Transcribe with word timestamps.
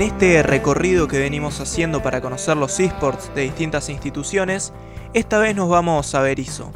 En 0.00 0.06
este 0.06 0.42
recorrido 0.42 1.08
que 1.08 1.18
venimos 1.18 1.60
haciendo 1.60 2.02
para 2.02 2.22
conocer 2.22 2.56
los 2.56 2.80
esports 2.80 3.30
de 3.34 3.42
distintas 3.42 3.90
instituciones, 3.90 4.72
esta 5.12 5.38
vez 5.38 5.54
nos 5.54 5.68
vamos 5.68 6.14
a 6.14 6.22
Berizo. 6.22 6.72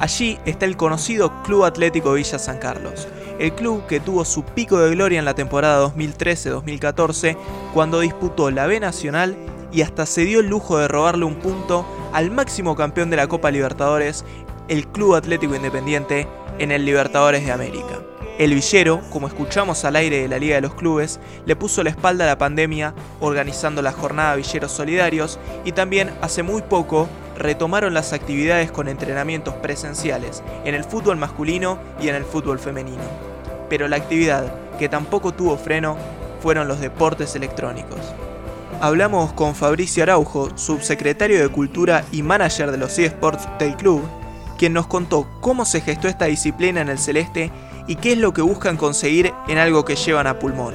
Allí 0.00 0.36
está 0.44 0.66
el 0.66 0.76
conocido 0.76 1.44
Club 1.44 1.62
Atlético 1.62 2.14
Villa 2.14 2.40
San 2.40 2.58
Carlos, 2.58 3.06
el 3.38 3.52
club 3.52 3.86
que 3.86 4.00
tuvo 4.00 4.24
su 4.24 4.42
pico 4.42 4.80
de 4.80 4.90
gloria 4.90 5.20
en 5.20 5.26
la 5.26 5.36
temporada 5.36 5.86
2013-2014 5.94 7.36
cuando 7.72 8.00
disputó 8.00 8.50
la 8.50 8.66
B 8.66 8.80
Nacional 8.80 9.36
y 9.70 9.82
hasta 9.82 10.04
se 10.04 10.24
dio 10.24 10.40
el 10.40 10.48
lujo 10.48 10.76
de 10.76 10.88
robarle 10.88 11.26
un 11.26 11.36
punto 11.36 11.86
al 12.12 12.32
máximo 12.32 12.74
campeón 12.74 13.10
de 13.10 13.16
la 13.16 13.28
Copa 13.28 13.52
Libertadores, 13.52 14.24
el 14.66 14.88
Club 14.88 15.14
Atlético 15.14 15.54
Independiente, 15.54 16.26
en 16.60 16.70
el 16.70 16.84
Libertadores 16.84 17.44
de 17.44 17.52
América. 17.52 17.98
El 18.38 18.54
Villero, 18.54 19.00
como 19.10 19.26
escuchamos 19.26 19.84
al 19.84 19.96
aire 19.96 20.22
de 20.22 20.28
la 20.28 20.38
Liga 20.38 20.54
de 20.54 20.60
los 20.60 20.74
Clubes, 20.74 21.18
le 21.46 21.56
puso 21.56 21.82
la 21.82 21.90
espalda 21.90 22.24
a 22.24 22.28
la 22.28 22.38
pandemia 22.38 22.94
organizando 23.20 23.82
la 23.82 23.92
jornada 23.92 24.36
Villeros 24.36 24.70
Solidarios 24.70 25.38
y 25.64 25.72
también 25.72 26.10
hace 26.20 26.42
muy 26.42 26.62
poco 26.62 27.08
retomaron 27.36 27.94
las 27.94 28.12
actividades 28.12 28.70
con 28.70 28.88
entrenamientos 28.88 29.54
presenciales 29.54 30.42
en 30.64 30.74
el 30.74 30.84
fútbol 30.84 31.16
masculino 31.16 31.78
y 32.00 32.08
en 32.08 32.14
el 32.14 32.24
fútbol 32.24 32.58
femenino. 32.58 33.02
Pero 33.68 33.88
la 33.88 33.96
actividad 33.96 34.52
que 34.78 34.88
tampoco 34.88 35.32
tuvo 35.32 35.56
freno 35.56 35.96
fueron 36.42 36.68
los 36.68 36.80
deportes 36.80 37.34
electrónicos. 37.36 38.00
Hablamos 38.82 39.32
con 39.32 39.54
Fabricio 39.54 40.02
Araujo, 40.02 40.56
subsecretario 40.56 41.40
de 41.40 41.48
Cultura 41.48 42.04
y 42.12 42.22
manager 42.22 42.70
de 42.70 42.78
los 42.78 42.98
eSports 42.98 43.46
del 43.58 43.76
club, 43.76 44.02
quien 44.60 44.74
nos 44.74 44.88
contó 44.88 45.26
cómo 45.40 45.64
se 45.64 45.80
gestó 45.80 46.06
esta 46.06 46.26
disciplina 46.26 46.82
en 46.82 46.90
el 46.90 46.98
celeste 46.98 47.50
y 47.86 47.96
qué 47.96 48.12
es 48.12 48.18
lo 48.18 48.34
que 48.34 48.42
buscan 48.42 48.76
conseguir 48.76 49.32
en 49.48 49.56
algo 49.56 49.86
que 49.86 49.96
llevan 49.96 50.26
a 50.26 50.38
pulmón. 50.38 50.74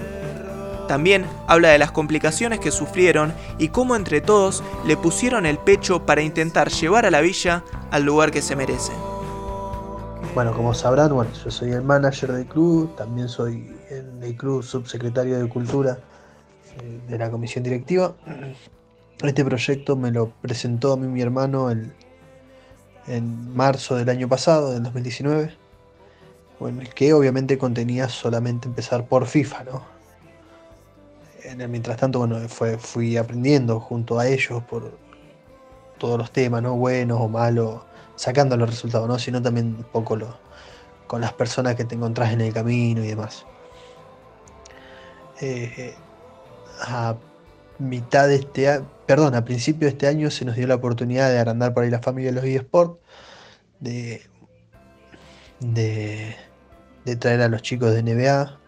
También 0.88 1.28
habla 1.46 1.70
de 1.70 1.78
las 1.78 1.92
complicaciones 1.92 2.60
que 2.60 2.72
sufrieron 2.72 3.32
y 3.60 3.68
cómo 3.68 3.96
entre 3.96 4.22
todos 4.22 4.64
le 4.88 4.98
pusieron 4.98 5.46
el 5.46 5.60
pecho 5.60 6.04
para 6.04 6.24
intentar 6.24 6.72
llevar 6.72 7.06
a 7.06 7.12
la 7.12 7.22
villa 7.22 7.64
al 7.92 8.02
lugar 8.02 8.32
que 8.32 8.42
se 8.42 8.56
merece. 8.56 8.92
Bueno, 10.34 10.52
como 10.54 10.74
sabrán, 10.74 11.14
bueno, 11.14 11.30
yo 11.44 11.52
soy 11.52 11.72
el 11.72 11.84
manager 11.84 12.32
del 12.32 12.48
club, 12.48 12.96
también 12.96 13.30
soy 13.30 13.72
en 13.92 14.24
el 14.24 14.36
club 14.36 14.64
subsecretario 14.64 15.38
de 15.38 15.48
Cultura 15.48 16.00
eh, 16.80 17.02
de 17.08 17.18
la 17.20 17.30
comisión 17.30 17.64
directiva. 17.64 18.16
Este 19.22 19.46
proyecto 19.46 19.96
me 19.96 20.10
lo 20.10 20.32
presentó 20.42 20.94
a 20.94 20.98
mí 20.98 21.06
mi 21.06 21.22
hermano 21.22 21.70
en 23.08 23.56
marzo 23.56 23.96
del 23.96 24.10
año 24.10 24.28
pasado, 24.28 24.72
del 24.72 24.84
2019. 24.84 25.56
Bueno, 26.60 26.82
que 26.96 27.14
obviamente 27.14 27.58
contenía 27.58 28.10
solamente 28.10 28.68
empezar 28.68 29.06
por 29.08 29.28
FIFA, 29.28 29.64
¿no? 29.66 29.96
en 31.46 31.62
el 31.62 31.70
mientras 31.70 31.98
tanto, 31.98 32.20
bueno, 32.20 32.40
fue, 32.50 32.78
fui 32.78 33.18
aprendiendo 33.18 33.80
junto 33.80 34.20
a 34.20 34.28
ellos 34.28 34.64
por 34.64 34.98
todos 35.98 36.18
los 36.18 36.32
temas, 36.32 36.62
¿no? 36.62 36.76
Buenos 36.76 37.20
o 37.22 37.30
malos, 37.30 37.82
sacando 38.16 38.58
los 38.58 38.70
resultados, 38.70 39.08
¿no? 39.08 39.20
Sino 39.20 39.42
también 39.42 39.68
un 39.78 39.84
poco 39.84 40.16
lo, 40.16 40.38
con 41.08 41.22
las 41.22 41.34
personas 41.34 41.76
que 41.76 41.86
te 41.86 41.96
encontrás 41.96 42.34
en 42.34 42.42
el 42.42 42.54
camino 42.54 43.04
y 43.04 43.08
demás. 43.08 43.46
Eh, 45.42 45.96
a 46.82 47.16
mitad 47.80 48.28
de 48.28 48.36
este 48.36 48.70
año, 48.70 48.90
perdón, 49.06 49.36
a 49.36 49.46
principio 49.46 49.88
de 49.88 49.92
este 49.92 50.08
año 50.08 50.32
se 50.32 50.46
nos 50.46 50.56
dio 50.56 50.68
la 50.68 50.76
oportunidad 50.76 51.30
de 51.30 51.40
agrandar 51.40 51.74
por 51.74 51.84
ahí 51.84 51.90
la 51.90 52.02
familia 52.02 52.32
de 52.32 52.36
los 52.36 52.46
eSports, 52.46 53.00
de, 53.80 54.22
de, 55.60 56.36
de 57.06 57.16
traer 57.16 57.42
a 57.42 57.48
los 57.48 57.62
chicos 57.62 57.94
de 57.94 58.04
NBA, 58.04 58.60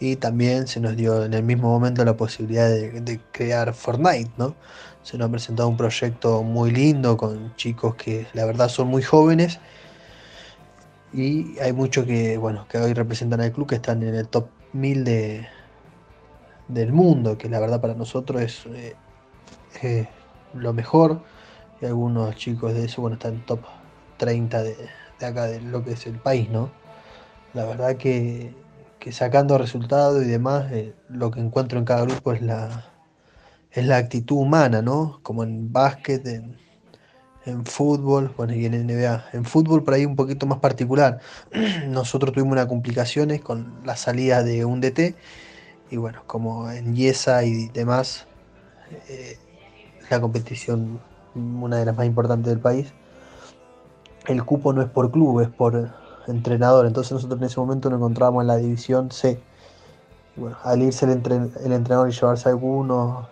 y 0.00 0.16
también 0.16 0.66
se 0.68 0.80
nos 0.80 0.96
dio 0.96 1.24
en 1.24 1.34
el 1.34 1.42
mismo 1.42 1.68
momento 1.68 2.04
la 2.04 2.16
posibilidad 2.16 2.68
de, 2.68 3.20
crear 3.32 3.74
Fortnite, 3.74 4.30
¿no? 4.36 4.54
Se 5.02 5.18
nos 5.18 5.28
ha 5.28 5.30
presentado 5.30 5.68
un 5.68 5.76
proyecto 5.76 6.42
muy 6.42 6.70
lindo 6.70 7.16
con 7.16 7.54
chicos 7.56 7.94
que 7.96 8.26
la 8.34 8.44
verdad 8.44 8.68
son 8.68 8.88
muy 8.88 9.02
jóvenes 9.02 9.58
y 11.12 11.58
hay 11.60 11.72
muchos 11.72 12.04
que, 12.04 12.36
bueno, 12.36 12.66
que 12.68 12.78
hoy 12.78 12.92
representan 12.92 13.40
al 13.40 13.52
club 13.52 13.68
que 13.68 13.76
están 13.76 14.02
en 14.02 14.14
el 14.14 14.28
top 14.28 14.48
1000 14.72 15.04
de, 15.04 15.48
del 16.68 16.92
mundo, 16.92 17.38
que 17.38 17.48
la 17.48 17.60
verdad 17.60 17.80
para 17.80 17.94
nosotros 17.94 18.42
es 18.42 18.66
eh, 19.82 20.08
lo 20.54 20.72
mejor 20.72 21.22
y 21.80 21.86
algunos 21.86 22.36
chicos 22.36 22.74
de 22.74 22.84
eso, 22.84 23.02
bueno, 23.02 23.14
están 23.14 23.34
en 23.34 23.46
top 23.46 23.60
30 24.18 24.62
de, 24.62 24.76
de 25.18 25.26
acá 25.26 25.46
de 25.46 25.60
lo 25.60 25.84
que 25.84 25.92
es 25.92 26.06
el 26.06 26.18
país, 26.18 26.48
¿no? 26.50 26.70
La 27.54 27.64
verdad 27.64 27.96
que 27.96 28.54
que 28.98 29.12
sacando 29.12 29.58
resultados 29.58 30.24
y 30.24 30.28
demás, 30.28 30.70
eh, 30.72 30.94
lo 31.08 31.30
que 31.30 31.40
encuentro 31.40 31.78
en 31.78 31.84
cada 31.84 32.02
grupo 32.02 32.32
es 32.32 32.42
la, 32.42 32.90
es 33.70 33.86
la 33.86 33.96
actitud 33.96 34.36
humana, 34.36 34.82
¿no? 34.82 35.20
Como 35.22 35.44
en 35.44 35.72
básquet, 35.72 36.26
en, 36.26 36.56
fútbol, 37.64 38.34
bueno, 38.36 38.52
y 38.52 38.66
en 38.66 38.86
NBA. 38.86 39.30
En 39.32 39.46
fútbol 39.46 39.82
por 39.82 39.94
ahí 39.94 40.04
un 40.04 40.16
poquito 40.16 40.44
más 40.44 40.58
particular. 40.58 41.20
Nosotros 41.88 42.34
tuvimos 42.34 42.52
unas 42.52 42.66
complicaciones 42.66 43.40
con 43.40 43.80
la 43.86 43.96
salida 43.96 44.42
de 44.42 44.66
un 44.66 44.82
DT 44.82 45.14
y 45.90 45.96
bueno, 45.96 46.22
como 46.26 46.70
en 46.70 46.94
Yesa 46.94 47.44
y 47.44 47.68
demás, 47.68 48.26
eh, 49.08 49.38
la 50.10 50.20
competición, 50.20 51.00
una 51.34 51.76
de 51.76 51.86
las 51.86 51.96
más 51.96 52.06
importantes 52.06 52.50
del 52.50 52.60
país, 52.60 52.92
el 54.26 54.44
cupo 54.44 54.72
no 54.72 54.82
es 54.82 54.88
por 54.88 55.10
club, 55.10 55.40
es 55.40 55.48
por 55.48 55.90
entrenador. 56.26 56.86
Entonces 56.86 57.12
nosotros 57.12 57.40
en 57.40 57.46
ese 57.46 57.60
momento 57.60 57.90
nos 57.90 57.98
encontrábamos 57.98 58.42
en 58.42 58.46
la 58.48 58.56
división 58.56 59.10
C. 59.10 59.40
bueno, 60.36 60.56
al 60.62 60.82
irse 60.82 61.06
el, 61.06 61.12
entrenador 61.12 62.08
y 62.08 62.12
llevarse 62.12 62.48
algunos 62.48 63.26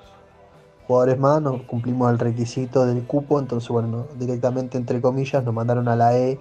jugadores 0.86 1.18
más, 1.18 1.42
nos 1.42 1.62
cumplimos 1.62 2.10
el 2.10 2.18
requisito 2.18 2.86
del 2.86 3.04
cupo, 3.06 3.40
entonces 3.40 3.68
bueno, 3.68 4.06
directamente 4.18 4.78
entre 4.78 5.00
comillas 5.00 5.44
nos 5.44 5.52
mandaron 5.52 5.88
a 5.88 5.96
la 5.96 6.16
E 6.16 6.40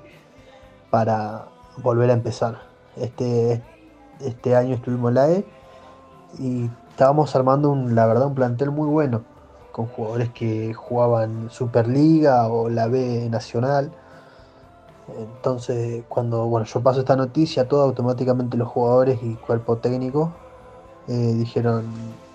para 0.91 1.47
volver 1.81 2.09
a 2.11 2.13
empezar. 2.13 2.61
Este, 2.95 3.61
este 4.21 4.55
año 4.55 4.75
estuvimos 4.75 5.09
en 5.09 5.15
la 5.15 5.31
E 5.31 5.45
y 6.39 6.69
estábamos 6.89 7.35
armando 7.35 7.69
un, 7.69 7.95
la 7.95 8.05
verdad 8.05 8.27
un 8.27 8.35
plantel 8.35 8.71
muy 8.71 8.87
bueno, 8.87 9.23
con 9.71 9.87
jugadores 9.87 10.29
que 10.31 10.73
jugaban 10.73 11.49
Superliga 11.49 12.47
o 12.47 12.69
la 12.69 12.87
B 12.87 13.27
Nacional 13.29 13.91
entonces, 15.07 16.03
cuando 16.09 16.47
bueno, 16.47 16.65
yo 16.65 16.81
paso 16.81 17.01
esta 17.01 17.15
noticia, 17.15 17.67
todo 17.67 17.83
automáticamente 17.83 18.57
los 18.57 18.67
jugadores 18.67 19.19
y 19.21 19.35
cuerpo 19.35 19.77
técnico 19.77 20.31
eh, 21.07 21.33
dijeron, 21.35 21.85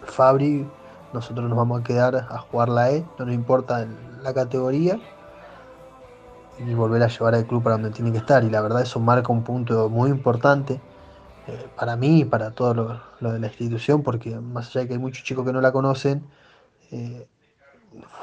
Fabri, 0.04 0.68
nosotros 1.12 1.48
nos 1.48 1.58
vamos 1.58 1.80
a 1.80 1.84
quedar 1.84 2.14
a 2.14 2.38
jugar 2.38 2.68
la 2.68 2.92
E, 2.92 3.04
no 3.18 3.26
nos 3.26 3.34
importa 3.34 3.86
la 4.22 4.32
categoría, 4.32 5.00
y 6.58 6.74
volver 6.74 7.02
a 7.02 7.08
llevar 7.08 7.34
al 7.34 7.46
club 7.46 7.62
para 7.62 7.76
donde 7.76 7.90
tiene 7.90 8.12
que 8.12 8.18
estar. 8.18 8.44
Y 8.44 8.50
la 8.50 8.60
verdad 8.60 8.82
eso 8.82 9.00
marca 9.00 9.32
un 9.32 9.42
punto 9.42 9.88
muy 9.88 10.10
importante 10.10 10.80
para 11.76 11.96
mí 11.96 12.20
y 12.20 12.24
para 12.24 12.52
todo 12.52 13.00
lo, 13.20 13.32
de 13.32 13.38
la 13.38 13.46
institución, 13.46 14.02
porque 14.02 14.38
más 14.38 14.68
allá 14.68 14.82
de 14.82 14.88
que 14.88 14.92
hay 14.94 14.98
muchos 14.98 15.24
chicos 15.24 15.44
que 15.46 15.52
no 15.52 15.60
la 15.60 15.72
conocen, 15.72 16.24
eh, 16.90 17.26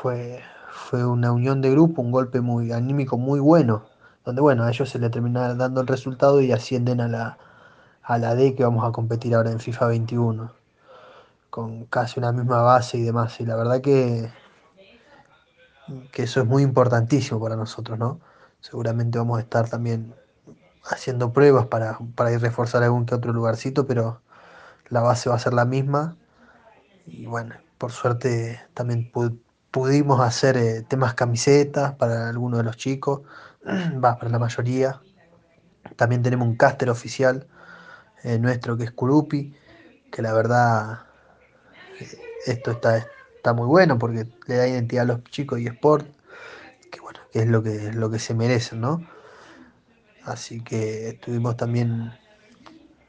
fue, 0.01 0.41
fue 0.71 1.05
una 1.05 1.31
unión 1.31 1.61
de 1.61 1.71
grupo, 1.71 2.01
un 2.01 2.11
golpe 2.11 2.41
muy 2.41 2.71
anímico 2.71 3.17
muy 3.17 3.39
bueno 3.39 3.85
donde 4.27 4.41
bueno, 4.41 4.65
a 4.65 4.69
ellos 4.69 4.89
se 4.89 4.99
le 4.99 5.09
termina 5.09 5.53
dando 5.55 5.79
el 5.79 5.87
resultado 5.87 6.41
y 6.41 6.51
ascienden 6.51 6.99
a 6.99 7.07
la, 7.07 7.37
a 8.03 8.17
la 8.17 8.35
D 8.35 8.55
que 8.55 8.63
vamos 8.65 8.83
a 8.83 8.91
competir 8.91 9.33
ahora 9.33 9.51
en 9.51 9.61
FIFA 9.61 9.87
21, 9.87 10.51
con 11.49 11.85
casi 11.85 12.19
una 12.19 12.33
misma 12.33 12.61
base 12.61 12.97
y 12.97 13.03
demás. 13.03 13.39
Y 13.39 13.45
la 13.45 13.55
verdad 13.55 13.79
que, 13.79 14.29
que 16.11 16.23
eso 16.23 16.41
es 16.41 16.45
muy 16.45 16.61
importantísimo 16.61 17.39
para 17.39 17.55
nosotros, 17.55 17.97
¿no? 17.97 18.19
Seguramente 18.59 19.17
vamos 19.17 19.37
a 19.37 19.41
estar 19.43 19.69
también 19.69 20.13
haciendo 20.89 21.33
pruebas 21.33 21.67
para, 21.67 21.99
para 22.15 22.31
ir 22.31 22.41
reforzar 22.41 22.83
algún 22.83 23.05
que 23.05 23.15
otro 23.15 23.33
lugarcito, 23.33 23.85
pero 23.85 24.21
la 24.89 25.01
base 25.01 25.29
va 25.29 25.35
a 25.35 25.39
ser 25.39 25.53
la 25.53 25.65
misma. 25.65 26.17
Y 27.05 27.25
bueno, 27.25 27.55
por 27.77 27.91
suerte 27.91 28.61
también 28.73 29.11
pudimos 29.71 30.19
hacer 30.21 30.57
eh, 30.57 30.81
temas 30.87 31.13
camisetas 31.13 31.93
para 31.95 32.29
algunos 32.29 32.59
de 32.59 32.63
los 32.63 32.77
chicos 32.77 33.21
va 34.03 34.17
para 34.17 34.29
la 34.29 34.39
mayoría. 34.39 35.01
También 35.95 36.21
tenemos 36.21 36.47
un 36.47 36.55
caster 36.55 36.89
oficial 36.89 37.47
eh, 38.23 38.39
nuestro 38.39 38.77
que 38.77 38.85
es 38.85 38.91
Kurupi, 38.91 39.53
que 40.11 40.21
la 40.21 40.33
verdad 40.33 40.99
eh, 41.99 42.17
esto 42.45 42.71
está, 42.71 42.97
está 42.97 43.53
muy 43.53 43.67
bueno 43.67 43.97
porque 43.97 44.27
le 44.47 44.55
da 44.55 44.67
identidad 44.67 45.03
a 45.03 45.13
los 45.13 45.23
chicos 45.25 45.59
y 45.59 45.67
sport, 45.67 46.07
que 46.91 46.99
bueno, 46.99 47.19
que 47.31 47.39
es 47.39 47.47
lo 47.47 47.63
que, 47.63 47.91
lo 47.93 48.09
que 48.09 48.19
se 48.19 48.33
merecen, 48.33 48.81
¿no? 48.81 49.01
Así 50.27 50.59
que 50.59 51.17
tuvimos 51.23 51.55
también 51.55 52.11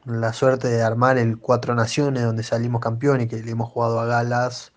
la 0.05 0.33
suerte 0.33 0.69
de 0.69 0.83
armar 0.83 1.19
el 1.19 1.39
Cuatro 1.39 1.75
Naciones, 1.75 2.23
donde 2.23 2.45
salimos 2.45 2.81
campeones, 2.81 3.27
que 3.27 3.43
le 3.43 3.51
hemos 3.51 3.71
jugado 3.71 3.99
a 3.99 4.07
Galas 4.07 4.71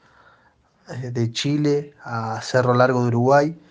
eh, 0.89 1.11
de 1.11 1.31
Chile, 1.31 1.93
a 2.03 2.41
Cerro 2.41 2.73
Largo 2.73 3.03
de 3.03 3.09
Uruguay, 3.09 3.61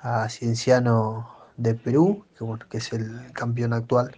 a 0.00 0.28
Cienciano 0.28 1.28
de 1.56 1.74
Perú, 1.74 2.24
que, 2.70 2.78
es 2.78 2.92
el 2.92 3.32
campeón 3.32 3.72
actual. 3.72 4.16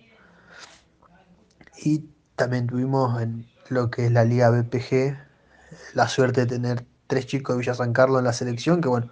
Y 1.82 2.10
también 2.36 2.66
tuvimos 2.66 3.22
en 3.22 3.46
lo 3.70 3.90
que 3.90 4.04
es 4.04 4.12
la 4.12 4.24
Liga 4.24 4.50
BPG, 4.50 5.16
la 5.94 6.06
suerte 6.06 6.42
de 6.42 6.46
tener 6.46 6.84
tres 7.06 7.26
chicos 7.26 7.56
de 7.56 7.60
Villa 7.60 7.74
San 7.74 7.94
Carlos 7.94 8.18
en 8.18 8.26
la 8.26 8.34
selección 8.34 8.82
que 8.82 8.88
bueno, 8.88 9.10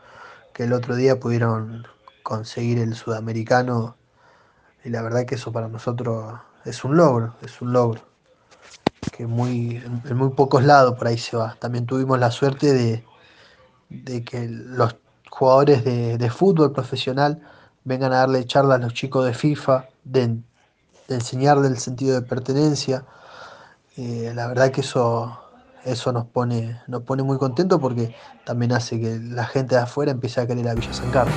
que 0.52 0.64
el 0.64 0.75
otro 0.75 0.94
día 0.94 1.19
pudieron 1.19 1.87
conseguir 2.22 2.78
el 2.78 2.94
sudamericano 2.94 3.96
y 4.84 4.90
la 4.90 5.02
verdad 5.02 5.25
que 5.25 5.36
eso 5.36 5.52
para 5.52 5.69
nosotros 5.69 6.34
es 6.64 6.84
un 6.84 6.96
logro, 6.96 7.34
es 7.42 7.60
un 7.60 7.72
logro 7.72 8.00
que 9.16 9.26
muy, 9.26 9.76
en 9.76 10.16
muy 10.16 10.31
pocos 10.31 10.64
lados 10.64 10.96
por 10.96 11.06
ahí 11.06 11.19
se 11.19 11.36
va. 11.36 11.56
También 11.58 11.86
tuvimos 11.86 12.19
la 12.19 12.31
suerte 12.31 12.72
de, 12.72 13.04
de 13.88 14.25
que 14.25 14.48
los 14.48 14.96
jugadores 15.31 15.84
de, 15.84 16.31
fútbol 16.31 16.72
profesional 16.72 17.40
vengan 17.84 18.12
a 18.12 18.19
darle 18.19 18.44
charlas 18.46 18.76
a 18.76 18.82
los 18.82 18.94
chicos 18.94 19.25
de 19.26 19.34
FIFA, 19.34 19.88
de, 20.04 20.36
enseñarle 21.08 21.69
el 21.69 21.78
sentido 21.78 22.14
de 22.14 22.22
pertenencia. 22.22 23.04
Eh, 23.96 24.32
la 24.34 24.46
verdad 24.46 24.70
que 24.70 24.80
eso, 24.80 25.38
eso 25.84 26.12
nos 26.12 26.26
pone, 26.26 26.80
nos 26.87 27.02
pone 27.02 27.22
muy 27.22 27.38
contentos 27.38 27.80
porque 27.80 28.14
también 28.44 28.72
hace 28.72 29.00
que 29.00 29.19
la 29.19 29.44
gente 29.44 29.75
de 29.75 29.82
afuera 29.82 30.12
empiece 30.12 30.40
a 30.40 30.46
querer 30.46 30.69
a 30.69 30.75
Villa 30.75 30.92
San 30.92 31.10
Carlos. 31.10 31.34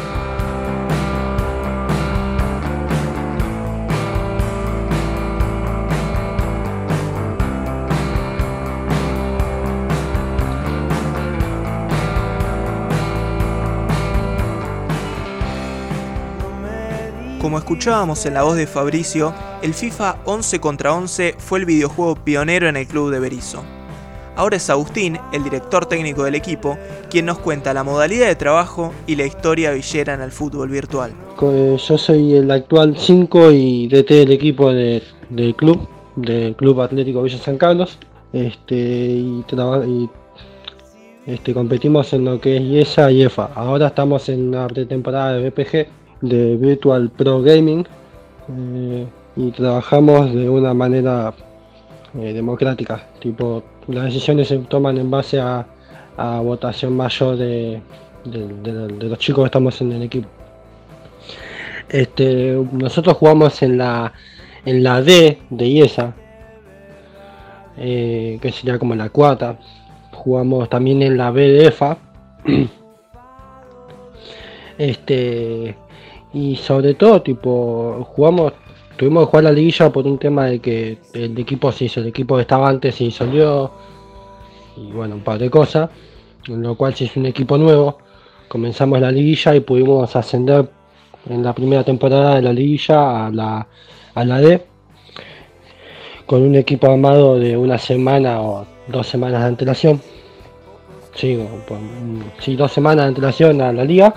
Escuchábamos 17.68 18.26
en 18.26 18.34
la 18.34 18.44
voz 18.44 18.56
de 18.56 18.66
Fabricio, 18.66 19.34
el 19.62 19.74
FIFA 19.74 20.20
11 20.24 20.62
contra 20.62 20.94
11 20.94 21.36
fue 21.38 21.60
el 21.60 21.66
videojuego 21.66 22.16
pionero 22.16 22.70
en 22.70 22.78
el 22.78 22.88
club 22.88 23.12
de 23.12 23.20
Berizo. 23.20 23.62
Ahora 24.38 24.56
es 24.56 24.70
Agustín, 24.70 25.20
el 25.34 25.44
director 25.44 25.86
técnico 25.86 26.24
del 26.24 26.36
equipo, 26.36 26.78
quien 27.10 27.26
nos 27.26 27.40
cuenta 27.40 27.74
la 27.74 27.84
modalidad 27.84 28.28
de 28.28 28.38
trabajo 28.38 28.94
y 29.06 29.18
la 29.18 29.26
historia 29.26 29.72
villera 29.72 30.14
en 30.14 30.22
el 30.22 30.32
fútbol 30.32 30.70
virtual. 30.70 31.12
Yo 31.42 31.98
soy 31.98 32.36
el 32.36 32.50
actual 32.52 32.96
5 32.98 33.52
y 33.52 33.90
DT 33.90 34.12
del 34.12 34.32
equipo 34.32 34.72
del 34.72 35.04
club, 35.58 35.90
del 36.16 36.56
Club 36.56 36.80
Atlético 36.80 37.22
Villa 37.22 37.38
San 37.38 37.58
Carlos. 37.58 38.00
Este, 38.32 38.76
y, 38.78 39.44
este, 41.26 41.54
competimos 41.54 42.14
en 42.14 42.24
lo 42.24 42.40
que 42.40 42.56
es 42.56 42.62
IESA 42.64 43.12
y 43.12 43.24
EFA. 43.24 43.50
Ahora 43.56 43.88
estamos 43.88 44.30
en 44.30 44.52
la 44.52 44.68
pretemporada 44.68 45.34
de 45.34 45.50
BPG 45.50 46.07
de 46.22 46.58
Virtual 46.58 47.10
Pro 47.10 47.42
Gaming 47.42 47.86
eh, 48.50 49.08
y 49.36 49.52
trabajamos 49.52 50.34
de 50.34 50.50
una 50.50 50.74
manera 50.74 51.34
eh, 52.18 52.34
democrática, 52.34 53.08
tipo 53.20 53.64
las 53.88 54.06
decisiones 54.06 54.50
se 54.50 54.58
toman 54.58 54.98
en 54.98 55.10
base 55.10 55.40
a, 55.40 55.66
votación 56.18 56.98
mayor 56.98 57.38
de, 57.38 57.80
los 58.26 59.20
chicos 59.20 59.44
que 59.44 59.46
estamos 59.46 59.80
en 59.82 59.92
el 59.92 60.02
equipo. 60.02 60.28
Este, 61.88 62.60
nosotros 62.72 63.16
jugamos 63.18 63.62
en 63.62 63.78
la 63.78 64.12
en 64.68 64.84
la 64.84 65.02
D 65.02 65.40
de 65.50 65.66
IESA, 65.66 66.14
eh, 67.78 68.38
que 68.42 68.52
sería 68.52 68.78
como 68.78 68.96
la 68.96 69.10
cuarta. 69.10 69.58
Jugamos 70.12 70.68
también 70.70 71.02
en 71.02 71.18
la 71.18 71.32
B 71.32 71.48
de 71.48 71.68
EFA. 71.68 71.98
Este, 74.78 75.76
y 76.34 76.56
sobre 76.56 76.94
todo, 76.94 77.22
tipo, 77.22 78.04
jugamos, 78.16 78.54
tuvimos 78.98 79.26
que 79.26 79.32
jugar 79.32 79.44
la 79.46 79.52
liguilla 79.52 79.90
por 79.92 80.06
un 80.06 80.18
tema 80.18 80.46
de 80.46 80.60
que 80.60 80.98
el 81.14 81.38
equipo 81.38 81.72
se 81.72 81.86
hizo, 81.86 82.02
el 82.02 82.08
equipo 82.08 82.36
que 82.36 82.42
estaba 82.42 82.68
antes 82.68 82.96
se 82.96 83.06
disolvió 83.06 83.72
y 84.76 84.92
bueno, 84.92 85.16
un 85.16 85.22
par 85.22 85.40
de 85.40 85.50
cosas, 85.50 85.90
en 86.48 86.62
lo 86.62 86.76
cual 86.76 86.96
se 86.96 87.06
hizo 87.06 87.20
un 87.20 87.26
equipo 87.26 87.58
nuevo. 87.58 87.98
Comenzamos 88.48 89.00
la 89.00 89.12
liguilla 89.12 89.56
y 89.56 89.60
pudimos 89.62 90.16
ascender 90.16 90.70
en 91.30 91.44
la 91.44 91.54
primera 91.54 91.84
temporada 91.84 92.36
de 92.36 92.42
la 92.42 92.54
liguilla 92.54 93.28
a 93.28 93.32
la, 93.32 93.68
a 94.14 94.26
la 94.26 94.40
D 94.40 94.66
con 96.26 96.42
un 96.42 96.56
equipo 96.56 96.92
armado 96.92 97.40
de 97.40 97.58
una 97.58 97.78
semana 97.78 98.42
o 98.42 98.66
dos 98.88 99.08
semanas 99.08 99.42
de 99.42 99.48
antelación. 99.48 100.02
Sí, 101.16 101.40
sí, 102.40 102.56
dos 102.56 102.72
semanas 102.72 103.06
de 103.06 103.10
antelación 103.10 103.62
a 103.62 103.74
la 103.74 103.84
liga 103.84 104.14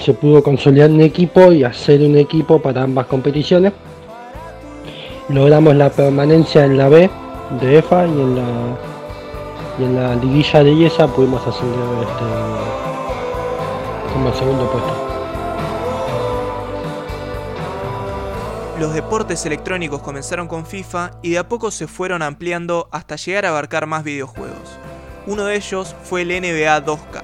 se 0.00 0.14
pudo 0.14 0.42
consolidar 0.42 0.90
un 0.90 1.00
equipo 1.00 1.52
y 1.52 1.64
hacer 1.64 2.00
un 2.00 2.16
equipo 2.16 2.60
para 2.60 2.82
ambas 2.82 3.06
competiciones. 3.06 3.72
Logramos 5.28 5.76
la 5.76 5.90
permanencia 5.90 6.64
en 6.64 6.76
la 6.76 6.88
B 6.88 7.10
de 7.60 7.78
EFA 7.78 8.06
y 8.06 8.10
en 8.10 8.36
la, 8.36 8.42
y 9.78 9.84
en 9.84 9.96
la 9.96 10.14
liguilla 10.16 10.64
de 10.64 10.72
IESA 10.72 11.06
pudimos 11.08 11.46
ascender 11.46 11.78
este, 12.00 12.24
como 14.12 14.32
segundo 14.34 14.70
puesto. 14.70 15.12
Los 18.78 18.94
deportes 18.94 19.46
electrónicos 19.46 20.02
comenzaron 20.02 20.48
con 20.48 20.66
FIFA 20.66 21.12
y 21.22 21.30
de 21.30 21.38
a 21.38 21.48
poco 21.48 21.70
se 21.70 21.86
fueron 21.86 22.20
ampliando 22.20 22.88
hasta 22.90 23.14
llegar 23.14 23.46
a 23.46 23.50
abarcar 23.50 23.86
más 23.86 24.02
videojuegos. 24.02 24.78
Uno 25.26 25.44
de 25.44 25.54
ellos 25.54 25.94
fue 26.02 26.22
el 26.22 26.30
NBA 26.30 26.84
2K. 26.84 27.22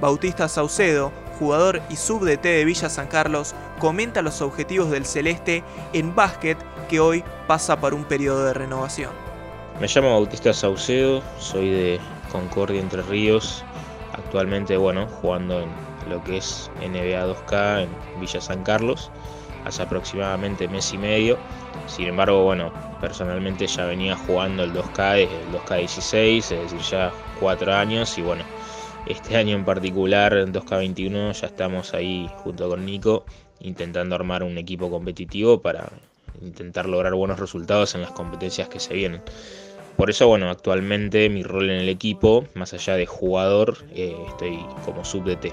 Bautista 0.00 0.48
Saucedo, 0.48 1.12
jugador 1.38 1.82
y 1.90 1.96
sub 1.96 2.24
T 2.24 2.48
de 2.48 2.64
Villa 2.64 2.88
San 2.88 3.06
Carlos, 3.06 3.54
comenta 3.78 4.22
los 4.22 4.40
objetivos 4.42 4.90
del 4.90 5.06
Celeste 5.06 5.62
en 5.92 6.14
básquet 6.14 6.58
que 6.88 7.00
hoy 7.00 7.24
pasa 7.46 7.78
por 7.78 7.94
un 7.94 8.04
periodo 8.04 8.44
de 8.44 8.54
renovación. 8.54 9.10
Me 9.80 9.88
llamo 9.88 10.12
Bautista 10.12 10.52
Saucedo, 10.52 11.22
soy 11.38 11.70
de 11.70 12.00
Concordia 12.30 12.80
Entre 12.80 13.02
Ríos, 13.02 13.64
actualmente 14.12 14.76
bueno, 14.76 15.06
jugando 15.06 15.60
en 15.60 15.68
lo 16.08 16.22
que 16.22 16.36
es 16.36 16.70
NBA 16.80 17.26
2K 17.26 17.82
en 17.82 18.20
Villa 18.20 18.40
San 18.40 18.62
Carlos, 18.62 19.10
hace 19.64 19.82
aproximadamente 19.82 20.68
mes 20.68 20.92
y 20.92 20.98
medio. 20.98 21.38
Sin 21.86 22.06
embargo, 22.06 22.44
bueno, 22.44 22.72
personalmente 23.00 23.66
ya 23.66 23.84
venía 23.84 24.16
jugando 24.16 24.64
el 24.64 24.72
2K 24.72 25.14
desde 25.16 25.40
el 25.42 25.52
2K16, 25.52 26.38
es 26.38 26.50
decir, 26.50 26.80
ya 26.80 27.12
cuatro 27.40 27.74
años 27.74 28.16
y 28.16 28.22
bueno, 28.22 28.44
este 29.06 29.36
año 29.36 29.56
en 29.56 29.64
particular, 29.64 30.34
en 30.34 30.52
2K21, 30.52 31.32
ya 31.32 31.46
estamos 31.46 31.94
ahí 31.94 32.30
junto 32.38 32.68
con 32.68 32.84
Nico 32.84 33.24
intentando 33.60 34.14
armar 34.14 34.42
un 34.42 34.58
equipo 34.58 34.90
competitivo 34.90 35.60
para 35.60 35.90
intentar 36.42 36.86
lograr 36.86 37.14
buenos 37.14 37.38
resultados 37.38 37.94
en 37.94 38.02
las 38.02 38.12
competencias 38.12 38.68
que 38.68 38.80
se 38.80 38.94
vienen. 38.94 39.22
Por 39.96 40.10
eso, 40.10 40.26
bueno, 40.26 40.50
actualmente 40.50 41.28
mi 41.30 41.42
rol 41.42 41.70
en 41.70 41.80
el 41.80 41.88
equipo, 41.88 42.46
más 42.54 42.74
allá 42.74 42.96
de 42.96 43.06
jugador, 43.06 43.78
eh, 43.94 44.16
estoy 44.28 44.58
como 44.84 45.04
sub 45.04 45.24
DT. 45.24 45.52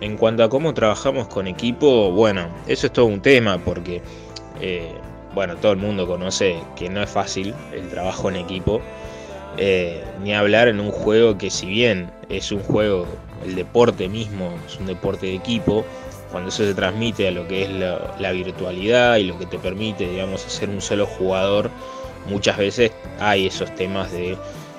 En 0.00 0.16
cuanto 0.16 0.44
a 0.44 0.48
cómo 0.48 0.74
trabajamos 0.74 1.28
con 1.28 1.46
equipo, 1.46 2.10
bueno, 2.10 2.48
eso 2.66 2.86
es 2.86 2.92
todo 2.92 3.06
un 3.06 3.22
tema 3.22 3.58
porque, 3.58 4.02
eh, 4.60 4.92
bueno, 5.34 5.56
todo 5.56 5.72
el 5.72 5.78
mundo 5.78 6.06
conoce 6.06 6.56
que 6.76 6.90
no 6.90 7.02
es 7.02 7.08
fácil 7.08 7.54
el 7.72 7.88
trabajo 7.88 8.28
en 8.28 8.36
equipo. 8.36 8.82
Eh, 9.58 10.02
ni 10.22 10.34
hablar 10.34 10.68
en 10.68 10.80
un 10.80 10.90
juego 10.90 11.36
que 11.36 11.50
si 11.50 11.66
bien 11.66 12.10
es 12.28 12.52
un 12.52 12.62
juego, 12.62 13.06
el 13.44 13.54
deporte 13.54 14.08
mismo 14.08 14.54
es 14.66 14.78
un 14.78 14.86
deporte 14.86 15.26
de 15.26 15.34
equipo, 15.34 15.84
cuando 16.30 16.48
eso 16.48 16.64
se 16.64 16.74
transmite 16.74 17.28
a 17.28 17.30
lo 17.30 17.46
que 17.46 17.64
es 17.64 17.70
la, 17.70 18.32
virtualidad 18.32 19.16
y 19.16 19.24
lo 19.24 19.38
que 19.38 19.44
te 19.44 19.58
permite, 19.58 20.08
digamos, 20.08 20.46
hacer 20.46 20.70
un 20.70 20.80
solo 20.80 21.06
jugador, 21.06 21.70
muchas 22.26 22.56
veces 22.56 22.92
hay 23.20 23.46
esos 23.46 23.74
temas 23.74 24.10
de 24.10 24.38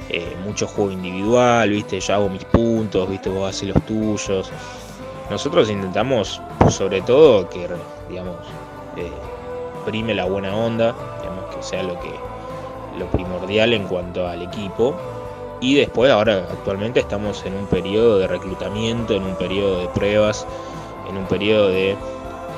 eh, 0.10 0.36
mucho 0.44 0.66
juego 0.66 0.92
individual, 0.92 1.70
viste, 1.70 2.00
yo 2.00 2.14
hago 2.16 2.30
mis 2.30 2.44
puntos, 2.46 3.08
viste, 3.08 3.30
vos 3.30 3.50
haces 3.50 3.70
los 3.70 3.86
tuyos. 3.86 4.52
Nosotros 5.30 5.70
intentamos, 5.70 6.42
sobre 6.70 7.02
todo, 7.02 7.48
que, 7.50 7.68
digamos, 8.10 8.38
eh, 8.98 9.12
prime 9.86 10.16
la 10.16 10.26
buena 10.26 10.56
onda, 10.56 10.96
digamos, 11.22 11.56
que 11.56 11.64
sea 11.64 11.84
lo 11.84 12.00
que 12.00 12.33
lo 12.98 13.10
primordial 13.12 13.74
en 13.74 13.88
cuanto 13.88 14.28
al 14.28 14.42
equipo. 14.42 14.96
Y 15.62 15.76
después, 15.76 16.12
ahora 16.12 16.48
actualmente 16.52 17.00
estamos 17.00 17.46
en 17.46 17.56
un 17.56 17.66
periodo 17.68 18.20
de 18.20 18.28
reclutamiento, 18.28 19.16
en 19.16 19.24
un 19.24 19.36
periodo 19.36 19.80
de 19.80 19.88
pruebas, 19.90 20.46
en 21.10 21.18
un 21.18 21.26
periodo 21.26 21.70
de 21.70 21.92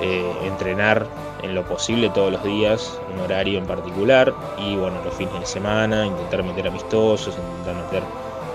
eh, 0.02 0.32
entrenar 0.44 1.08
en 1.44 1.54
lo 1.54 1.64
posible 1.64 2.10
todos 2.10 2.32
los 2.32 2.44
días, 2.44 3.00
un 3.14 3.20
horario 3.20 3.60
en 3.60 3.66
particular, 3.66 4.34
y 4.58 4.76
bueno, 4.76 4.98
los 5.06 5.14
fines 5.14 5.40
de 5.40 5.46
semana, 5.46 6.08
intentar 6.08 6.44
meter 6.44 6.68
amistosos, 6.68 7.36
intentar 7.60 7.86
meter 7.86 8.04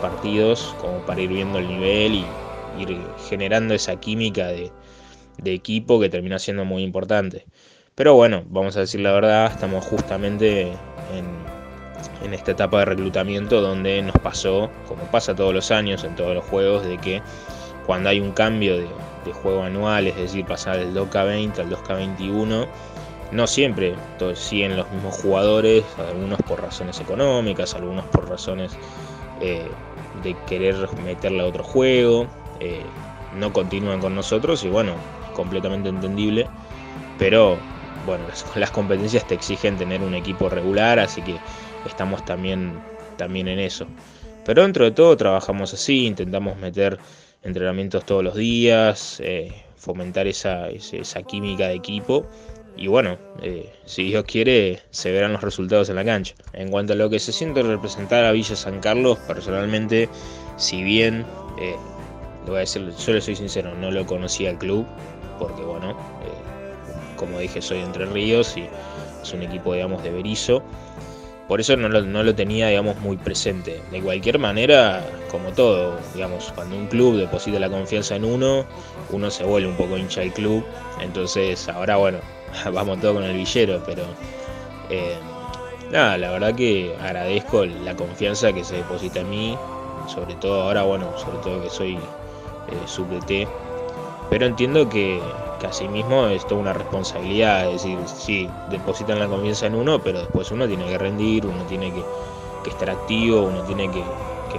partidos, 0.00 0.74
como 0.80 0.98
para 1.06 1.20
ir 1.20 1.30
viendo 1.30 1.58
el 1.58 1.68
nivel 1.68 2.14
y 2.14 2.24
ir 2.78 3.00
generando 3.28 3.74
esa 3.74 3.96
química 3.96 4.48
de, 4.48 4.72
de 5.38 5.54
equipo 5.54 6.00
que 6.00 6.08
termina 6.08 6.38
siendo 6.38 6.64
muy 6.64 6.82
importante. 6.82 7.46
Pero 7.94 8.14
bueno, 8.14 8.44
vamos 8.48 8.76
a 8.76 8.80
decir 8.80 9.00
la 9.00 9.12
verdad, 9.12 9.46
estamos 9.52 9.84
justamente 9.84 10.62
en, 10.62 11.59
en 12.24 12.34
esta 12.34 12.52
etapa 12.52 12.80
de 12.80 12.84
reclutamiento 12.86 13.60
donde 13.60 14.02
nos 14.02 14.16
pasó, 14.22 14.70
como 14.86 15.04
pasa 15.04 15.34
todos 15.34 15.54
los 15.54 15.70
años 15.70 16.04
en 16.04 16.14
todos 16.16 16.34
los 16.34 16.44
juegos, 16.44 16.84
de 16.84 16.98
que 16.98 17.22
cuando 17.86 18.08
hay 18.08 18.20
un 18.20 18.32
cambio 18.32 18.76
de, 18.76 18.86
juego 19.42 19.62
anual, 19.62 20.08
es 20.08 20.16
decir, 20.16 20.44
pasar 20.44 20.78
del 20.78 20.92
2K20 20.92 21.58
al 21.60 21.70
2K21, 21.70 22.66
no 23.30 23.46
siempre 23.46 23.94
siguen 24.34 24.76
los 24.76 24.90
mismos 24.90 25.14
jugadores, 25.18 25.84
algunos 25.98 26.40
por 26.42 26.60
razones 26.60 26.98
económicas, 26.98 27.74
algunos 27.76 28.04
por 28.06 28.28
razones 28.28 28.72
eh, 29.40 29.68
de 30.24 30.36
querer 30.46 30.88
meterle 31.04 31.42
a 31.42 31.46
otro 31.46 31.62
juego, 31.62 32.26
eh, 32.58 32.82
no 33.38 33.52
continúan 33.52 34.00
con 34.00 34.16
nosotros 34.16 34.64
y 34.64 34.68
bueno, 34.68 34.94
completamente 35.34 35.88
entendible, 35.88 36.48
pero 37.18 37.56
bueno, 38.06 38.24
las, 38.56 38.70
competencias 38.70 39.26
te 39.26 39.34
exigen 39.34 39.76
tener 39.76 40.02
un 40.02 40.14
equipo 40.14 40.48
regular, 40.48 40.98
así 40.98 41.22
que 41.22 41.36
estamos 41.86 42.24
también, 42.24 42.80
también 43.16 43.48
en 43.48 43.58
eso. 43.58 43.86
Pero 44.44 44.62
dentro 44.62 44.84
de 44.84 44.90
todo 44.90 45.16
trabajamos 45.16 45.74
así, 45.74 46.06
intentamos 46.06 46.56
meter 46.56 46.98
entrenamientos 47.42 48.04
todos 48.04 48.24
los 48.24 48.34
días, 48.34 49.20
eh, 49.20 49.52
fomentar 49.76 50.26
esa, 50.26 50.68
esa, 50.70 51.22
química 51.22 51.68
de 51.68 51.74
equipo. 51.74 52.26
Y 52.76 52.86
bueno, 52.86 53.18
eh, 53.42 53.70
si 53.84 54.04
Dios 54.04 54.24
quiere, 54.24 54.80
se 54.90 55.10
verán 55.10 55.32
los 55.32 55.42
resultados 55.42 55.88
en 55.90 55.96
la 55.96 56.04
cancha. 56.04 56.34
En 56.52 56.70
cuanto 56.70 56.94
a 56.94 56.96
lo 56.96 57.10
que 57.10 57.18
se 57.18 57.32
siente 57.32 57.62
representar 57.62 58.24
a 58.24 58.32
Villa 58.32 58.56
San 58.56 58.80
Carlos, 58.80 59.18
personalmente, 59.26 60.08
si 60.56 60.82
bien, 60.82 61.26
eh, 61.60 61.76
voy 62.46 62.56
a 62.56 62.60
decir, 62.60 62.88
yo 62.88 63.20
soy 63.20 63.36
sincero, 63.36 63.74
no 63.74 63.90
lo 63.90 64.06
conocía 64.06 64.50
al 64.50 64.58
club, 64.58 64.86
porque 65.38 65.62
bueno, 65.62 65.96
como 67.20 67.38
dije, 67.38 67.60
soy 67.60 67.78
de 67.78 67.84
Entre 67.84 68.06
Ríos 68.06 68.56
y 68.56 68.66
es 69.22 69.32
un 69.34 69.42
equipo, 69.42 69.74
digamos, 69.74 70.02
de 70.02 70.10
Berizo. 70.10 70.62
Por 71.50 71.60
eso 71.60 71.76
no 71.76 71.88
lo, 71.88 72.34
tenía, 72.36 72.68
digamos, 72.68 73.00
muy 73.00 73.16
presente. 73.16 73.82
De 73.90 74.00
cualquier 74.00 74.38
manera, 74.38 75.04
como 75.32 75.50
todo, 75.50 75.98
digamos, 76.14 76.52
cuando 76.54 76.76
un 76.76 76.86
club 76.86 77.16
deposita 77.16 77.58
la 77.58 77.68
confianza 77.68 78.14
en 78.14 78.24
uno, 78.24 78.64
uno 79.10 79.30
se 79.32 79.42
vuelve 79.42 79.68
un 79.68 79.76
poco 79.76 79.98
hincha 79.98 80.20
del 80.20 80.32
club. 80.32 80.64
Entonces, 81.00 81.68
ahora, 81.68 81.96
bueno, 81.96 82.18
vamos 82.72 83.00
todo 83.00 83.14
con 83.14 83.24
el 83.24 83.36
villero, 83.36 83.82
pero... 83.84 84.04
Eh, 84.90 85.16
nada, 85.90 86.16
la 86.18 86.30
verdad 86.30 86.54
que 86.54 86.94
agradezco 87.00 87.66
la 87.66 87.96
confianza 87.96 88.52
que 88.52 88.62
se 88.62 88.76
deposita 88.76 89.18
en 89.18 89.30
mí, 89.30 89.58
sobre 90.06 90.36
todo 90.36 90.62
ahora, 90.62 90.84
bueno, 90.84 91.18
sobre 91.18 91.38
todo 91.38 91.64
que 91.64 91.68
soy 91.68 91.94
eh, 93.28 93.46
pero 94.30 94.46
entiendo 94.46 94.88
que, 94.88 95.20
que 95.60 95.66
asimismo 95.66 96.26
es 96.26 96.46
toda 96.46 96.60
una 96.60 96.72
responsabilidad, 96.72 97.66
es 97.66 97.82
decir, 97.82 97.98
sí, 98.06 98.48
depositan 98.70 99.18
la 99.18 99.28
confianza 99.28 99.66
en 99.66 99.74
uno, 99.74 100.02
pero 100.02 100.20
después 100.20 100.50
uno 100.50 100.66
tiene 100.66 100.86
que 100.86 100.98
rendir, 100.98 101.46
uno 101.46 101.62
tiene 101.64 101.92
que, 101.92 102.02
estar 102.68 102.90
activo, 102.90 103.42
uno 103.42 103.62
tiene 103.62 103.90
que, 103.90 104.02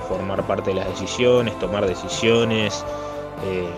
formar 0.07 0.45
parte 0.47 0.69
de 0.69 0.77
las 0.77 0.87
decisiones, 0.87 1.57
tomar 1.59 1.85
decisiones. 1.85 2.85
Eh, 3.45 3.69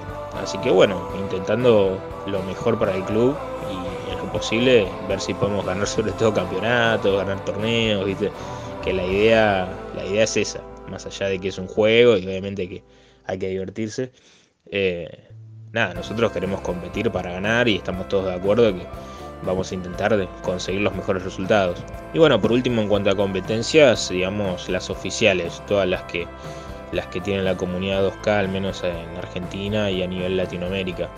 así 0.42 0.58
que 0.60 0.70
bueno, 0.70 1.02
intentando 1.20 1.98
lo 2.28 2.44
mejor 2.44 2.78
para 2.78 2.96
el 2.96 3.04
club 3.04 3.36
y 3.72 4.12
en 4.12 4.18
lo 4.20 4.32
posible 4.32 4.88
ver 5.08 5.20
si 5.20 5.34
podemos 5.34 5.66
ganar 5.66 5.88
sobre 5.88 6.12
todo 6.12 6.34
campeonatos, 6.34 7.18
ganar 7.18 7.44
torneos, 7.44 8.06
¿viste? 8.06 8.32
que 8.84 8.94
la 8.94 9.06
idea, 9.06 9.68
la 9.96 10.06
idea 10.06 10.24
es 10.24 10.38
esa, 10.38 10.62
más 10.90 11.06
allá 11.06 11.28
de 11.28 11.40
que 11.40 11.48
es 11.48 11.58
un 11.58 11.68
juego 11.68 12.18
y 12.18 12.26
obviamente 12.26 12.68
que 12.68 12.84
hay 13.26 13.40
que 13.40 13.48
divertirse. 13.48 14.12
Eh, 14.70 15.33
nada, 15.74 15.96
nosotros 15.96 16.32
queremos 16.32 16.62
competir 16.62 17.12
para 17.12 17.32
ganar 17.32 17.68
y 17.68 17.78
estamos 17.78 18.08
todos 18.08 18.26
de 18.26 18.36
acuerdo 18.36 18.72
que 18.74 18.86
vamos 19.42 19.72
a 19.72 19.76
intentar 19.76 20.28
conseguir 20.44 20.82
los 20.82 20.96
mejores 20.96 21.24
resultados. 21.24 21.84
Y 22.14 22.20
bueno, 22.20 22.40
por 22.40 22.52
último, 22.52 22.82
en 22.82 22.88
cuanto 22.88 23.10
a 23.10 23.16
competencias, 23.16 24.10
digamos 24.10 24.70
las 24.70 24.90
oficiales, 24.90 25.62
todas 25.68 25.88
las 25.90 26.04
que 26.04 26.28
las 26.92 27.08
que 27.08 27.20
tiene 27.20 27.42
la 27.42 27.58
comunidad 27.58 28.08
2K, 28.08 28.28
al 28.28 28.50
menos 28.50 28.84
en 28.84 29.18
Argentina 29.18 29.90
y 29.90 30.04
a 30.04 30.08
nivel 30.08 30.38
Latinoamérica. 30.38 31.10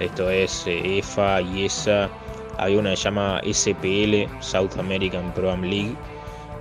Esto 0.00 0.30
es 0.30 0.66
eh, 0.66 1.00
EFA, 1.00 1.42
y 1.42 1.66
ESA, 1.66 2.08
hay 2.56 2.76
una 2.76 2.90
que 2.90 2.96
se 2.96 3.02
llama 3.04 3.42
SPL, 3.44 4.40
South 4.40 4.78
American 4.78 5.30
Pro 5.34 5.50
Am 5.50 5.60
League, 5.60 5.94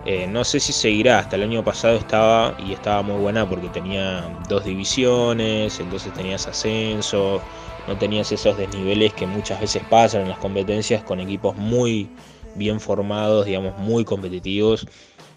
eh, 0.05 0.27
no 0.27 0.43
sé 0.43 0.59
si 0.59 0.73
seguirá, 0.73 1.19
hasta 1.19 1.35
el 1.35 1.43
año 1.43 1.63
pasado 1.63 1.97
estaba 1.97 2.55
y 2.57 2.73
estaba 2.73 3.01
muy 3.01 3.17
buena 3.17 3.47
porque 3.47 3.69
tenía 3.69 4.29
dos 4.47 4.63
divisiones, 4.63 5.79
entonces 5.79 6.13
tenías 6.13 6.47
ascenso, 6.47 7.41
no 7.87 7.97
tenías 7.97 8.31
esos 8.31 8.57
desniveles 8.57 9.13
que 9.13 9.27
muchas 9.27 9.59
veces 9.59 9.83
pasan 9.83 10.21
en 10.21 10.29
las 10.29 10.37
competencias 10.37 11.03
con 11.03 11.19
equipos 11.19 11.57
muy 11.57 12.09
bien 12.55 12.79
formados, 12.79 13.45
digamos, 13.45 13.77
muy 13.77 14.05
competitivos 14.05 14.87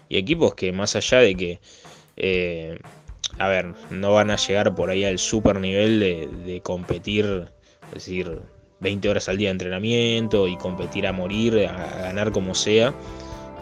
y 0.09 0.17
equipos 0.17 0.55
que 0.55 0.71
más 0.71 0.95
allá 0.95 1.19
de 1.19 1.35
que, 1.35 1.59
eh, 2.17 2.79
a 3.39 3.47
ver, 3.47 3.73
no 3.89 4.13
van 4.13 4.31
a 4.31 4.37
llegar 4.37 4.73
por 4.75 4.89
ahí 4.89 5.03
al 5.03 5.19
super 5.19 5.59
nivel 5.59 5.99
de, 5.99 6.27
de 6.45 6.61
competir, 6.61 7.49
es 7.87 7.93
decir, 7.93 8.41
20 8.79 9.09
horas 9.09 9.29
al 9.29 9.37
día 9.37 9.49
de 9.49 9.53
entrenamiento 9.53 10.47
y 10.47 10.57
competir 10.57 11.07
a 11.07 11.13
morir, 11.13 11.67
a 11.67 12.01
ganar 12.01 12.31
como 12.31 12.55
sea 12.55 12.93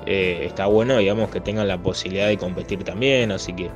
eh, 0.05 0.43
está 0.45 0.65
bueno, 0.65 0.97
digamos, 0.97 1.29
que 1.29 1.41
tengan 1.41 1.67
la 1.67 1.77
posibilidad 1.77 2.27
de 2.27 2.37
competir 2.37 2.83
también, 2.83 3.31
así 3.31 3.53
que 3.53 3.69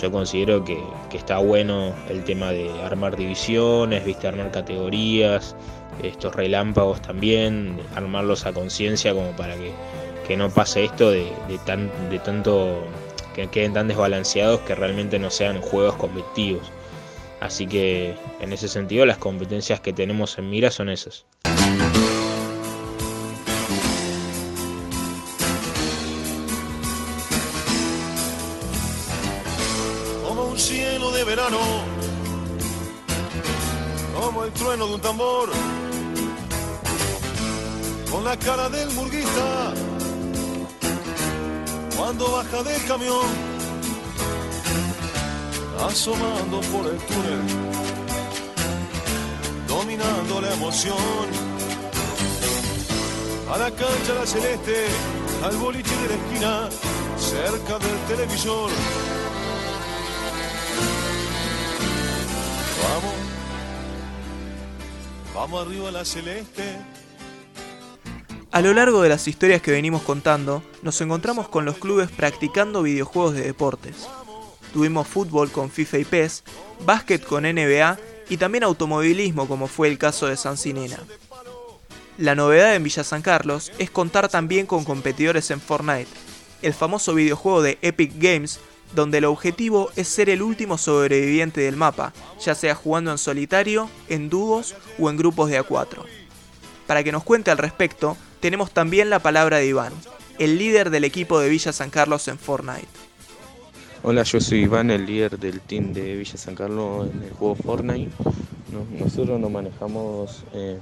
yo 0.00 0.10
considero 0.10 0.64
que, 0.64 0.78
está 1.12 1.38
bueno 1.38 1.94
el 2.08 2.24
tema 2.24 2.50
de 2.50 2.70
armar 2.82 3.16
divisiones, 3.16 4.04
viste, 4.04 4.28
armar 4.28 4.50
categorías, 4.50 5.54
estos 6.02 6.34
relámpagos 6.34 7.02
también, 7.02 7.78
armarlos 7.94 8.46
a 8.46 8.52
conciencia 8.52 9.12
como 9.12 9.30
para 9.32 9.54
que, 9.56 9.72
no 10.36 10.48
pase 10.48 10.84
esto 10.84 11.10
de, 11.10 11.30
de 12.10 12.18
tanto 12.24 12.82
que 13.34 13.48
queden 13.48 13.74
tan 13.74 13.86
desbalanceados 13.86 14.60
que 14.60 14.74
realmente 14.74 15.18
no 15.18 15.28
sean 15.28 15.60
juegos 15.60 15.94
competitivos. 15.96 16.70
Así 17.40 17.66
que 17.66 18.14
en 18.40 18.52
ese 18.52 18.68
sentido 18.68 19.04
las 19.04 19.18
competencias 19.18 19.80
que 19.80 19.92
tenemos 19.92 20.38
en 20.38 20.48
mira 20.48 20.70
son 20.70 20.88
esas. 20.88 21.26
De 34.86 34.94
un 34.94 35.00
tambor, 35.00 35.48
con 38.10 38.24
la 38.24 38.36
cara 38.36 38.68
del 38.68 38.90
murguista, 38.92 39.74
cuando 41.96 42.32
baja 42.32 42.62
del 42.64 42.84
camión, 42.86 43.26
asomando 45.88 46.60
por 46.72 46.86
el 46.86 46.98
túnel, 46.98 47.42
dominando 49.68 50.40
la 50.40 50.52
emoción, 50.52 51.26
a 53.52 53.58
la 53.58 53.70
cancha 53.70 54.14
la 54.18 54.26
celeste, 54.26 54.86
al 55.44 55.56
boliche 55.58 55.94
de 55.96 56.08
la 56.08 56.14
esquina, 56.14 56.68
cerca 57.16 57.78
del 57.78 57.98
televisor 58.08 58.70
vamos 65.34 65.66
arriba 65.66 65.88
a 65.88 65.92
la 65.92 66.04
celeste. 66.04 66.62
A 68.50 68.60
lo 68.60 68.74
largo 68.74 69.00
de 69.02 69.08
las 69.08 69.26
historias 69.28 69.62
que 69.62 69.70
venimos 69.70 70.02
contando, 70.02 70.62
nos 70.82 71.00
encontramos 71.00 71.48
con 71.48 71.64
los 71.64 71.78
clubes 71.78 72.10
practicando 72.10 72.82
videojuegos 72.82 73.34
de 73.34 73.42
deportes. 73.42 74.06
Tuvimos 74.72 75.06
fútbol 75.06 75.50
con 75.50 75.70
FIFA 75.70 75.98
y 75.98 76.04
PES, 76.04 76.44
básquet 76.84 77.24
con 77.24 77.44
NBA 77.44 77.98
y 78.28 78.36
también 78.36 78.64
automovilismo 78.64 79.48
como 79.48 79.68
fue 79.68 79.88
el 79.88 79.98
caso 79.98 80.26
de 80.26 80.36
San 80.36 80.56
Sinena. 80.56 80.98
La 82.18 82.34
novedad 82.34 82.74
en 82.74 82.82
Villa 82.82 83.04
San 83.04 83.22
Carlos 83.22 83.72
es 83.78 83.90
contar 83.90 84.28
también 84.28 84.66
con 84.66 84.84
competidores 84.84 85.50
en 85.50 85.60
Fortnite, 85.60 86.08
el 86.60 86.74
famoso 86.74 87.14
videojuego 87.14 87.62
de 87.62 87.78
Epic 87.80 88.12
Games 88.16 88.60
donde 88.94 89.18
el 89.18 89.24
objetivo 89.24 89.90
es 89.96 90.08
ser 90.08 90.28
el 90.28 90.42
último 90.42 90.78
sobreviviente 90.78 91.60
del 91.60 91.76
mapa, 91.76 92.12
ya 92.40 92.54
sea 92.54 92.74
jugando 92.74 93.10
en 93.10 93.18
solitario, 93.18 93.88
en 94.08 94.28
dúos 94.28 94.74
o 94.98 95.10
en 95.10 95.16
grupos 95.16 95.50
de 95.50 95.60
A4. 95.60 96.04
Para 96.86 97.02
que 97.02 97.12
nos 97.12 97.24
cuente 97.24 97.50
al 97.50 97.58
respecto, 97.58 98.16
tenemos 98.40 98.70
también 98.72 99.10
la 99.10 99.20
palabra 99.20 99.58
de 99.58 99.66
Iván, 99.66 99.92
el 100.38 100.58
líder 100.58 100.90
del 100.90 101.04
equipo 101.04 101.38
de 101.38 101.48
Villa 101.48 101.72
San 101.72 101.90
Carlos 101.90 102.28
en 102.28 102.38
Fortnite. 102.38 102.88
Hola, 104.02 104.24
yo 104.24 104.40
soy 104.40 104.62
Iván, 104.62 104.90
el 104.90 105.06
líder 105.06 105.38
del 105.38 105.60
team 105.60 105.92
de 105.92 106.16
Villa 106.16 106.36
San 106.36 106.56
Carlos 106.56 107.08
en 107.14 107.22
el 107.22 107.30
juego 107.30 107.54
Fortnite. 107.54 108.10
Nosotros 108.98 109.38
nos 109.38 109.50
manejamos 109.50 110.44
eh, 110.54 110.78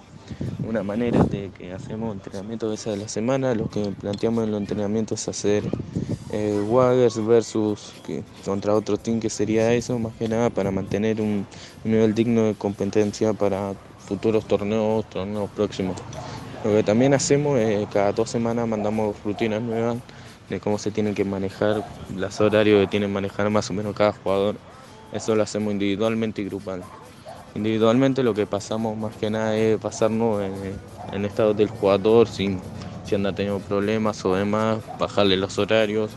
una 0.66 0.82
manera 0.82 1.22
de 1.24 1.50
que 1.58 1.72
hacemos 1.72 2.14
entrenamiento 2.14 2.70
veces 2.70 2.94
de 2.94 2.96
la 2.96 3.08
semana. 3.08 3.54
Lo 3.54 3.68
que 3.68 3.92
planteamos 4.00 4.44
en 4.44 4.52
los 4.52 4.60
entrenamientos 4.60 5.20
es 5.20 5.28
hacer 5.28 5.64
eh, 6.32 6.62
Wagers 6.68 7.24
versus 7.24 7.92
contra 8.44 8.74
otro 8.74 8.96
team 8.96 9.20
que 9.20 9.30
sería 9.30 9.72
eso, 9.72 9.98
más 9.98 10.12
que 10.14 10.28
nada 10.28 10.50
para 10.50 10.70
mantener 10.70 11.20
un, 11.20 11.46
nivel 11.84 12.14
digno 12.14 12.44
de 12.44 12.54
competencia 12.54 13.32
para 13.32 13.74
futuros 13.98 14.46
torneos, 14.46 15.08
torneos 15.10 15.50
próximos. 15.50 15.96
Lo 16.64 16.72
que 16.72 16.82
también 16.82 17.14
hacemos 17.14 17.58
es 17.58 17.88
cada 17.88 18.12
dos 18.12 18.30
semanas 18.30 18.68
mandamos 18.68 19.16
rutinas 19.24 19.62
nuevas 19.62 19.96
de 20.50 20.60
cómo 20.60 20.78
se 20.78 20.90
tienen 20.90 21.14
que 21.14 21.24
manejar, 21.24 21.84
los 22.14 22.40
horarios 22.40 22.82
que 22.82 22.86
tienen 22.88 23.08
que 23.08 23.14
manejar 23.14 23.48
más 23.50 23.70
o 23.70 23.72
menos 23.72 23.94
cada 23.94 24.12
jugador. 24.12 24.56
Eso 25.12 25.34
lo 25.34 25.42
hacemos 25.42 25.72
individualmente 25.72 26.42
y 26.42 26.44
grupal. 26.44 26.82
Individualmente 27.54 28.22
lo 28.22 28.34
que 28.34 28.46
pasamos 28.46 28.96
más 28.96 29.16
que 29.16 29.30
nada 29.30 29.56
es 29.56 29.78
pasarnos 29.78 30.42
en, 31.12 31.24
estado 31.24 31.54
del 31.54 31.68
jugador, 31.68 32.28
sin, 32.28 32.60
si 33.10 33.16
anda 33.16 33.32
teniendo 33.32 33.58
problemas 33.58 34.24
o 34.24 34.36
demás, 34.36 34.78
bajarle 35.00 35.36
los 35.36 35.58
horarios 35.58 36.12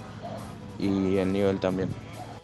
y 0.78 1.18
el 1.18 1.34
nivel 1.34 1.60
también. 1.60 1.90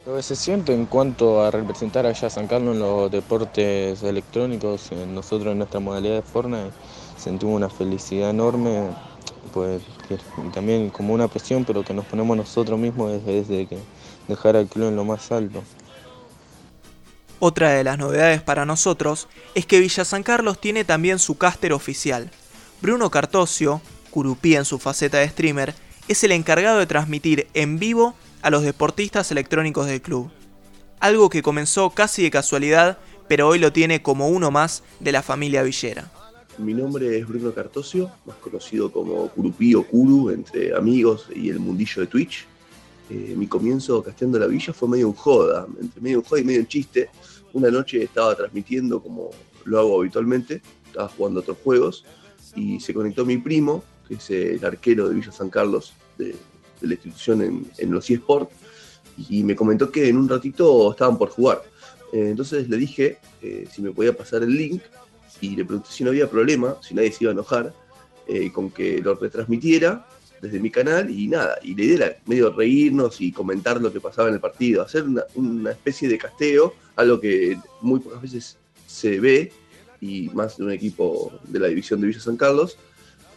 Lo 0.08 0.16
que 0.16 0.24
se 0.24 0.36
siente 0.36 0.74
en 0.74 0.88
cuanto 0.88 1.44
a 1.44 1.52
representar 1.52 2.08
allá 2.08 2.28
a 2.28 2.32
San 2.32 2.48
Carlos 2.48 2.74
en 2.74 2.80
los 2.80 3.12
deportes 3.12 4.02
electrónicos, 4.02 4.90
nosotros 5.08 5.52
en 5.52 5.60
nuestra 5.60 5.80
modalidad 5.80 6.16
de 6.16 6.22
Fortnite 6.24 6.72
sentimos 7.16 7.58
una 7.58 7.70
felicidad 7.70 8.32
enorme, 8.32 8.88
pues 9.54 9.84
también 10.52 10.90
como 10.90 11.14
una 11.14 11.28
presión, 11.28 11.64
pero 11.64 11.84
que 11.84 11.94
nos 11.94 12.06
ponemos 12.06 12.36
nosotros 12.36 12.80
mismos 12.80 13.12
desde, 13.12 13.44
desde 13.44 13.68
que 13.68 13.78
dejar 14.28 14.56
al 14.56 14.66
club 14.66 14.88
en 14.88 14.96
lo 14.96 15.06
más 15.06 15.32
alto. 15.32 15.62
Otra 17.38 17.70
de 17.70 17.84
las 17.84 18.00
novedades 18.00 18.42
para 18.42 18.66
nosotros 18.66 19.28
es 19.54 19.68
que 19.68 19.80
Villa 19.80 20.06
San 20.06 20.24
Carlos 20.24 20.60
tiene 20.60 20.86
también 20.86 21.20
su 21.20 21.38
caster 21.38 21.72
oficial. 21.72 22.32
Bruno 22.82 23.12
Cartosio, 23.12 23.82
Curupí 24.10 24.56
en 24.56 24.66
su 24.66 24.80
faceta 24.80 25.18
de 25.20 25.30
streamer, 25.30 25.74
es 26.08 26.24
el 26.24 26.32
encargado 26.32 26.80
de 26.80 26.86
transmitir 26.86 27.48
en 27.54 27.80
vivo 27.80 28.16
a 28.42 28.50
los 28.50 28.64
deportistas 28.64 29.32
electrónicos 29.32 29.88
del 29.88 30.02
club. 30.02 30.30
Algo 31.00 31.30
que 31.30 31.42
comenzó 31.42 31.92
casi 31.92 32.24
de 32.24 32.32
casualidad, 32.32 32.98
pero 33.28 33.48
hoy 33.48 33.60
lo 33.60 33.72
tiene 33.72 34.02
como 34.02 34.28
uno 34.28 34.52
más 34.52 34.84
de 35.00 35.12
la 35.12 35.22
familia 35.22 35.64
Villera. 35.64 36.12
Mi 36.58 36.74
nombre 36.74 37.18
es 37.18 37.26
Bruno 37.26 37.54
Cartosio, 37.54 38.12
más 38.26 38.36
conocido 38.38 38.92
como 38.92 39.30
Curupí 39.30 39.76
o 39.76 39.84
Curu 39.84 40.30
entre 40.30 40.76
amigos 40.76 41.28
y 41.34 41.50
el 41.50 41.60
mundillo 41.60 42.02
de 42.02 42.08
Twitch. 42.08 42.46
Eh, 43.10 43.34
mi 43.38 43.48
comienzo 43.48 44.04
casteando 44.04 44.38
la 44.38 44.48
villa 44.48 44.74
fue 44.74 44.90
medio 44.90 45.08
un 45.08 45.14
joda, 45.14 45.66
entre 45.82 46.02
medio 46.02 46.20
un 46.20 46.26
joda 46.26 46.42
y 46.42 46.44
medio 46.44 46.60
un 46.60 46.68
chiste. 46.68 47.10
Una 47.54 47.72
noche 47.72 48.04
estaba 48.04 48.36
transmitiendo 48.36 49.02
como 49.02 49.30
lo 49.64 49.80
hago 49.80 50.00
habitualmente, 50.00 50.62
estaba 50.86 51.08
jugando 51.08 51.40
otros 51.40 51.58
juegos 51.64 52.04
y 52.56 52.80
se 52.80 52.94
conectó 52.94 53.26
mi 53.26 53.38
primo, 53.38 53.84
que 54.10 54.16
es 54.16 54.30
el 54.30 54.66
arquero 54.66 55.08
de 55.08 55.16
Villa 55.16 55.32
San 55.32 55.50
Carlos, 55.50 55.94
de, 56.18 56.36
la 56.82 56.94
institución 56.94 57.70
en, 57.78 57.92
los 57.92 58.10
eSports, 58.10 58.52
y 59.30 59.44
me 59.44 59.56
comentó 59.56 59.92
que 59.92 60.10
en 60.10 60.18
un 60.18 60.28
ratito 60.28 60.92
estaban 60.92 61.18
por 61.18 61.30
jugar. 61.30 61.62
Eh, 62.12 62.30
entonces 62.30 62.68
le 62.68 62.78
dije 62.78 63.20
eh, 63.42 63.68
si 63.72 63.82
me 63.82 63.92
podía 63.92 64.16
pasar 64.16 64.44
el 64.44 64.56
link 64.56 64.82
y 65.42 65.56
le 65.56 65.64
pregunté 65.64 65.90
si 65.92 66.04
no 66.04 66.10
había 66.10 66.30
problema, 66.30 66.78
si 66.82 66.96
nadie 66.96 67.12
se 67.12 67.24
iba 67.24 67.32
a 67.32 67.34
enojar, 67.34 67.74
eh, 68.28 68.52
con 68.52 68.72
que 68.72 69.00
lo 69.02 69.16
retransmitiera 69.16 70.08
desde 70.42 70.60
mi 70.60 70.72
canal 70.72 71.10
y 71.10 71.28
nada, 71.28 71.60
y 71.62 71.76
la 71.76 71.84
idea 71.84 72.18
medio 72.26 72.52
reírnos 72.52 73.20
y 73.22 73.32
comentar 73.32 73.82
lo 73.82 73.92
que 73.92 74.00
pasaba 74.00 74.30
en 74.30 74.36
el 74.36 74.40
partido, 74.40 74.82
hacer 74.82 75.04
una, 75.36 75.72
especie 75.72 76.08
de 76.08 76.18
casteo, 76.18 76.74
algo 76.96 77.20
que 77.20 77.58
muy 77.82 78.00
pocas 78.00 78.22
veces 78.22 78.58
se 78.88 79.20
ve, 79.20 79.52
y 80.02 80.30
más 80.30 80.58
de 80.58 80.64
un 80.64 80.72
equipo 80.72 81.40
de 81.44 81.60
la 81.60 81.68
división 81.68 82.00
de 82.00 82.08
Villa 82.08 82.22
San 82.22 82.38
Carlos, 82.38 82.78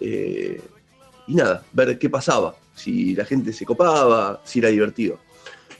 y 0.05 1.35
nada, 1.35 1.65
ver 1.73 1.99
qué 1.99 2.11
pasaba 2.11 2.55
si 2.75 3.15
la 3.15 3.25
gente 3.25 3.53
se 3.53 3.65
copaba, 3.65 4.41
si 4.45 4.59
era 4.59 4.69
divertido. 4.69 5.19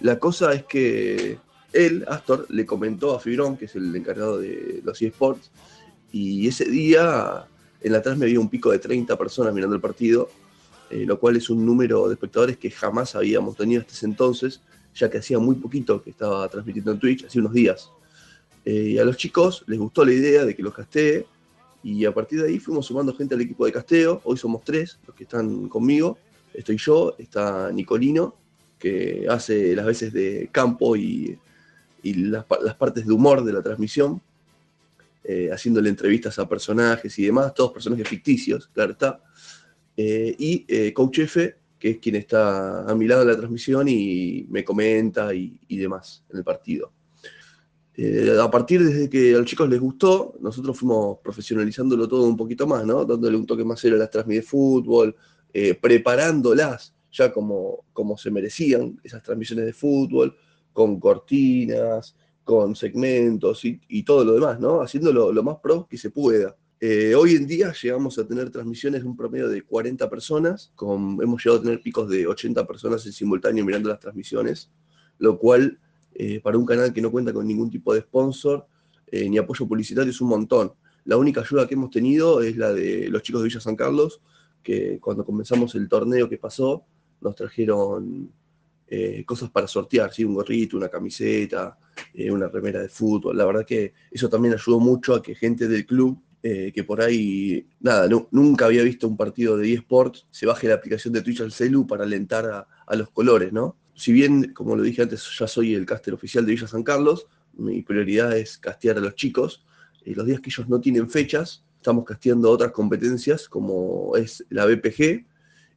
La 0.01 0.19
cosa 0.19 0.53
es 0.53 0.65
que 0.65 1.39
él, 1.73 2.05
Astor, 2.09 2.47
le 2.51 2.67
comentó 2.67 3.15
a 3.15 3.21
Fibrón, 3.21 3.57
que 3.57 3.65
es 3.67 3.77
el 3.77 3.95
encargado 3.95 4.39
de 4.39 4.81
los 4.85 5.01
eSports, 5.01 5.51
y 6.13 6.47
ese 6.47 6.67
día 6.67 7.47
en 7.81 7.93
la 7.93 8.03
me 8.17 8.27
había 8.27 8.39
un 8.39 8.49
pico 8.49 8.71
de 8.71 8.79
30 8.79 9.17
personas 9.17 9.55
mirando 9.55 9.75
el 9.75 9.81
partido, 9.81 10.29
eh, 10.91 11.05
lo 11.07 11.19
cual 11.19 11.37
es 11.37 11.49
un 11.51 11.65
número 11.65 12.07
de 12.07 12.15
espectadores 12.15 12.59
que 12.59 12.71
jamás 12.71 13.15
habíamos 13.15 13.57
tenido 13.57 13.81
hasta 13.81 13.95
ese 13.95 14.07
entonces, 14.07 14.61
ya 14.95 15.09
que 15.09 15.19
hacía 15.19 15.39
muy 15.39 15.57
poquito 15.57 16.03
que 16.03 16.11
estaba 16.11 16.47
transmitiendo 16.49 16.93
en 16.93 16.99
Twitch, 16.99 17.25
hacía 17.25 17.41
unos 17.41 17.55
días. 17.55 17.91
Eh, 18.65 18.91
y 18.91 18.99
a 18.99 19.05
los 19.05 19.17
chicos 19.17 19.65
les 19.67 19.79
gustó 19.79 20.05
la 20.05 20.13
idea 20.13 20.45
de 20.45 20.55
que 20.55 20.63
los 20.63 20.75
castee, 20.75 21.27
y 21.83 22.05
a 22.05 22.13
partir 22.13 22.41
de 22.41 22.49
ahí 22.49 22.59
fuimos 22.59 22.87
sumando 22.87 23.15
gente 23.15 23.35
al 23.35 23.41
equipo 23.41 23.67
de 23.67 23.73
casteo, 23.73 24.21
hoy 24.25 24.37
somos 24.37 24.63
tres 24.65 24.99
los 25.07 25.17
que 25.17 25.25
están 25.25 25.69
conmigo, 25.69 26.19
estoy 26.55 26.77
yo, 26.77 27.15
está 27.19 27.71
Nicolino, 27.73 28.37
que 28.79 29.27
hace 29.29 29.77
las 29.77 29.87
veces 29.87 30.13
de 30.13 30.49
campo 30.51 30.97
y, 30.97 31.39
las, 32.03 32.45
partes 32.77 33.07
de 33.07 33.13
humor 33.13 33.45
de 33.45 33.53
la 33.53 33.63
transmisión, 33.63 34.21
eh, 35.23 35.51
haciéndole 35.53 35.89
entrevistas 35.89 36.37
a 36.41 36.49
personajes 36.49 37.17
y 37.17 37.27
demás, 37.27 37.55
todos 37.55 37.73
personajes 37.73 38.09
ficticios, 38.09 38.69
claro 38.75 38.93
está. 38.93 39.23
Eh, 39.97 40.35
y 40.37 40.65
eh, 40.67 40.93
Coach 40.93 41.21
F, 41.21 41.55
que 41.79 41.91
es 41.91 41.99
quien 41.99 42.17
está 42.17 42.83
a 42.91 42.95
mi 42.97 43.07
lado 43.07 43.23
en 43.23 43.29
la 43.29 43.37
transmisión 43.37 43.87
y 43.89 44.47
me 44.51 44.65
comenta 44.65 45.33
y, 45.33 45.59
demás 45.69 46.25
en 46.31 46.39
el 46.39 46.45
partido. 46.45 46.93
A 48.41 48.51
partir 48.51 48.83
desde 48.83 49.11
que 49.11 49.35
a 49.35 49.39
los 49.39 49.47
chicos 49.47 49.69
les 49.69 49.81
gustó, 49.81 50.35
nosotros 50.41 50.79
fuimos 50.79 51.19
profesionalizándolo 51.19 52.09
todo 52.09 52.27
un 52.27 52.37
poquito 52.37 52.67
más, 52.67 52.87
¿no? 52.87 53.05
Dándole 53.05 53.37
un 53.37 53.47
toque 53.47 53.65
más 53.65 53.81
serio 53.81 53.97
a 53.97 54.01
las 54.01 54.11
transmisiones 54.11 54.45
de 54.45 54.51
fútbol, 54.51 55.17
eh, 55.53 55.75
preparándolas 55.75 56.95
ya 57.13 57.31
como, 57.33 57.85
como 57.93 58.17
se 58.17 58.31
merecían, 58.31 58.99
esas 59.05 59.23
transmisiones 59.23 59.67
de 59.67 59.73
fútbol, 59.75 60.35
con 60.73 60.99
cortinas, 60.99 62.17
con 62.43 62.75
segmentos 62.75 63.63
y, 63.65 64.03
todo 64.03 64.25
lo 64.25 64.35
demás, 64.35 64.59
¿no? 64.59 64.81
Haciéndolo 64.81 65.31
lo 65.31 65.43
más 65.43 65.59
pro 65.63 65.87
que 65.89 65.99
se 65.99 66.11
pueda. 66.11 66.57
Eh, 66.81 67.15
hoy 67.15 67.37
en 67.37 67.47
día 67.47 67.73
llegamos 67.81 68.19
a 68.19 68.27
tener 68.27 68.51
transmisiones 68.51 69.03
de 69.03 69.09
un 69.09 69.17
promedio 69.17 69.49
de 69.49 69.63
40 69.63 70.09
personas, 70.11 70.73
hemos 70.81 71.45
llegado 71.45 71.61
a 71.61 71.63
tener 71.63 71.81
picos 71.81 72.09
de 72.09 72.27
80 72.27 72.67
personas 72.67 73.07
en 73.07 73.13
simultáneo 73.13 73.65
mirando 73.65 73.89
las 73.91 74.01
transmisiones, 74.01 74.71
lo 75.19 75.39
cual 75.39 75.79
eh, 76.15 76.41
para 76.41 76.59
un 76.59 76.67
canal 76.67 76.93
que 76.93 77.03
no 77.03 77.11
cuenta 77.11 77.33
con 77.33 77.47
ningún 77.47 77.71
tipo 77.71 77.95
de 77.95 78.01
sponsor 78.01 78.67
ni 79.15 79.37
apoyo 79.37 79.69
publicitario 79.69 80.11
es 80.11 80.23
un 80.23 80.29
montón. 80.31 80.73
La 81.05 81.19
única 81.19 81.43
ayuda 81.43 81.69
que 81.69 81.75
hemos 81.75 81.91
tenido 81.91 82.41
es 82.41 82.57
la 82.57 82.73
de 82.73 83.11
los 83.11 83.23
chicos 83.23 83.43
de 83.43 83.49
Villa 83.49 83.61
San 83.61 83.77
Carlos, 83.77 84.23
que 84.63 84.99
cuando 85.01 85.23
comenzamos 85.23 85.75
el 85.75 85.87
torneo 85.87 86.31
que 86.31 86.39
pasó, 86.39 86.87
nos 87.21 87.35
trajeron 87.35 88.33
eh, 88.95 89.25
cosas 89.25 89.51
para 89.51 89.67
sortear, 89.67 90.13
¿sí? 90.13 90.23
un 90.23 90.35
gorrito, 90.35 90.77
una 90.77 90.91
camiseta, 90.91 91.79
eh, 92.13 92.31
una 92.31 92.49
remera 92.49 92.83
de 92.83 92.91
fútbol. 92.91 93.37
La 93.37 93.47
verdad 93.47 93.65
que 93.65 93.95
eso 94.11 94.29
también 94.29 94.53
ayudó 94.53 94.81
mucho 94.81 95.15
a 95.15 95.23
que 95.23 95.35
gente 95.35 95.67
del 95.67 95.87
club, 95.87 96.21
eh, 96.43 96.73
que 96.75 96.85
por 96.85 97.01
ahí, 97.01 97.67
nada, 97.81 98.07
nunca 98.31 98.67
había 98.67 98.83
visto 98.83 99.09
un 99.09 99.17
partido 99.17 99.57
de 99.57 99.73
eSports, 99.73 100.27
se 100.31 100.45
baje 100.45 100.69
la 100.69 100.75
aplicación 100.75 101.15
de 101.15 101.23
Twitch 101.23 101.41
al 101.41 101.53
celu 101.53 101.87
para 101.87 102.05
alentar 102.05 102.45
a, 102.45 102.67
a, 102.87 102.97
los 102.97 103.09
colores, 103.11 103.53
¿no? 103.53 103.77
Si 104.03 104.13
bien, 104.13 104.53
como 104.53 104.75
lo 104.75 104.83
dije 104.83 105.03
antes, 105.03 105.31
ya 105.39 105.47
soy 105.47 105.77
el 105.77 105.87
caster 105.87 106.13
oficial 106.13 106.45
de 106.45 106.51
Villa 106.51 106.67
San 106.67 106.83
Carlos, 106.83 107.29
mi 107.53 107.83
prioridad 107.83 108.37
es 108.37 108.59
castear 108.59 108.97
a 108.97 109.01
los 109.01 109.15
chicos. 109.15 109.65
los 110.05 110.27
días 110.27 110.41
que 110.41 110.51
ellos 110.51 110.69
no 110.69 110.81
tienen 110.81 111.09
fechas, 111.09 111.63
estamos 111.77 112.05
casteando 112.05 112.51
otras 112.51 112.73
competencias 112.73 113.49
como 113.49 114.17
es 114.17 114.45
la 114.51 114.67
BPG 114.67 115.25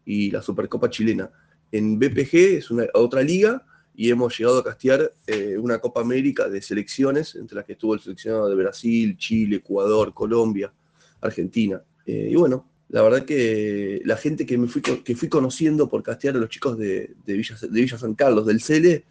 y 0.05 0.31
la 0.31 0.41
Supercopa 0.41 0.89
Chilena. 0.89 1.29
En 1.71 1.99
BPG 1.99 2.57
es 2.57 2.71
una, 2.71 2.85
otra 2.95 3.21
liga 3.21 3.63
y 3.93 4.09
hemos 4.09 4.35
llegado 4.35 4.57
a 4.57 4.63
castear 4.63 5.13
eh, 5.27 5.55
una 5.59 5.77
Copa 5.77 6.01
América 6.01 6.49
de 6.49 6.63
selecciones, 6.63 7.35
entre 7.35 7.57
las 7.57 7.65
que 7.65 7.73
estuvo 7.73 7.93
el 7.93 7.99
seleccionado 7.99 8.49
de 8.49 8.55
Brasil, 8.55 9.17
Chile, 9.17 9.57
Ecuador, 9.57 10.15
Colombia, 10.15 10.73
Argentina. 11.21 11.79
Eh, 12.07 12.29
y 12.31 12.35
bueno, 12.35 12.67
la 12.95 13.01
verdad 13.01 13.25
que 13.25 14.01
la 14.05 14.15
gente 14.15 14.45
que, 14.45 14.58
me 14.58 14.69
fui, 14.69 14.81
que 14.81 15.15
fui 15.17 15.27
conociendo 15.27 15.89
por 15.89 16.01
castear 16.01 16.38
a 16.38 16.39
los 16.39 16.47
chicos 16.47 16.77
de, 16.77 17.13
Villa, 17.25 17.97
San 17.97 18.15
Carlos, 18.15 18.45
del 18.45 18.62
CELE, 18.62 19.03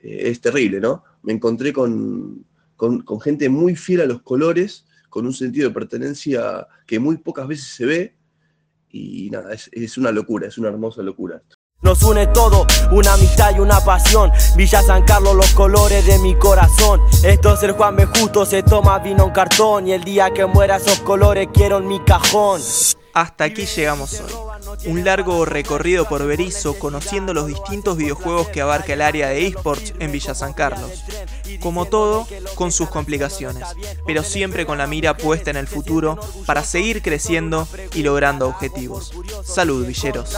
eh, 0.00 0.28
es 0.28 0.42
terrible, 0.42 0.78
¿no? 0.78 1.02
Me 1.22 1.32
encontré 1.32 1.72
con, 1.72 2.44
con 2.76 3.20
gente 3.22 3.48
muy 3.48 3.76
fiel 3.76 4.02
a 4.02 4.04
los 4.04 4.20
colores 4.20 4.84
con 5.08 5.24
un 5.24 5.32
sentido 5.32 5.70
de 5.70 5.74
pertenencia 5.74 6.66
que 6.86 6.98
muy 6.98 7.16
pocas 7.16 7.48
veces 7.48 7.68
se 7.68 7.86
ve. 7.86 8.14
Y 8.90 9.30
nada, 9.30 9.54
es, 9.54 9.96
una 9.96 10.12
locura, 10.12 10.46
es 10.46 10.58
una 10.58 10.68
hermosa 10.68 11.00
locura 11.00 11.40
Nos 11.80 12.02
une 12.02 12.26
todo, 12.26 12.66
una 12.92 13.14
amistad 13.14 13.56
y 13.56 13.60
una 13.60 13.80
pasión. 13.80 14.32
Villa 14.54 14.82
San 14.82 15.02
Carlos, 15.04 15.34
los 15.34 15.54
colores 15.54 16.06
de 16.06 16.18
mi 16.18 16.34
corazón. 16.34 17.00
Esto 17.24 17.54
es 17.54 17.62
el 17.62 17.72
Juan 17.72 17.96
B. 17.96 18.04
Justo, 18.04 18.44
se 18.44 18.62
toma 18.62 18.98
vino 18.98 19.24
en 19.24 19.30
cartón. 19.30 19.88
Y 19.88 19.92
el 19.92 20.04
día 20.04 20.30
que 20.34 20.44
muera 20.44 20.76
esos 20.76 21.00
colores 21.00 21.48
quiero 21.54 21.78
en 21.78 21.86
mi 21.86 22.00
cajón. 22.00 22.60
Hasta 23.14 23.44
aquí 23.44 23.64
llegamos 23.64 24.20
hoy. 24.20 24.63
Un 24.86 25.04
largo 25.04 25.44
recorrido 25.44 26.08
por 26.08 26.26
Berizo 26.26 26.78
conociendo 26.78 27.34
los 27.34 27.46
distintos 27.46 27.96
videojuegos 27.96 28.48
que 28.48 28.60
abarca 28.60 28.92
el 28.92 29.02
área 29.02 29.28
de 29.28 29.46
esports 29.46 29.94
en 29.98 30.12
Villa 30.12 30.34
San 30.34 30.52
Carlos. 30.52 31.04
Como 31.60 31.86
todo, 31.86 32.26
con 32.54 32.72
sus 32.72 32.88
complicaciones, 32.88 33.64
pero 34.06 34.22
siempre 34.22 34.66
con 34.66 34.78
la 34.78 34.86
mira 34.86 35.16
puesta 35.16 35.50
en 35.50 35.56
el 35.56 35.66
futuro 35.66 36.18
para 36.46 36.62
seguir 36.62 37.02
creciendo 37.02 37.66
y 37.94 38.02
logrando 38.02 38.48
objetivos. 38.48 39.12
Salud, 39.44 39.86
villeros. 39.86 40.36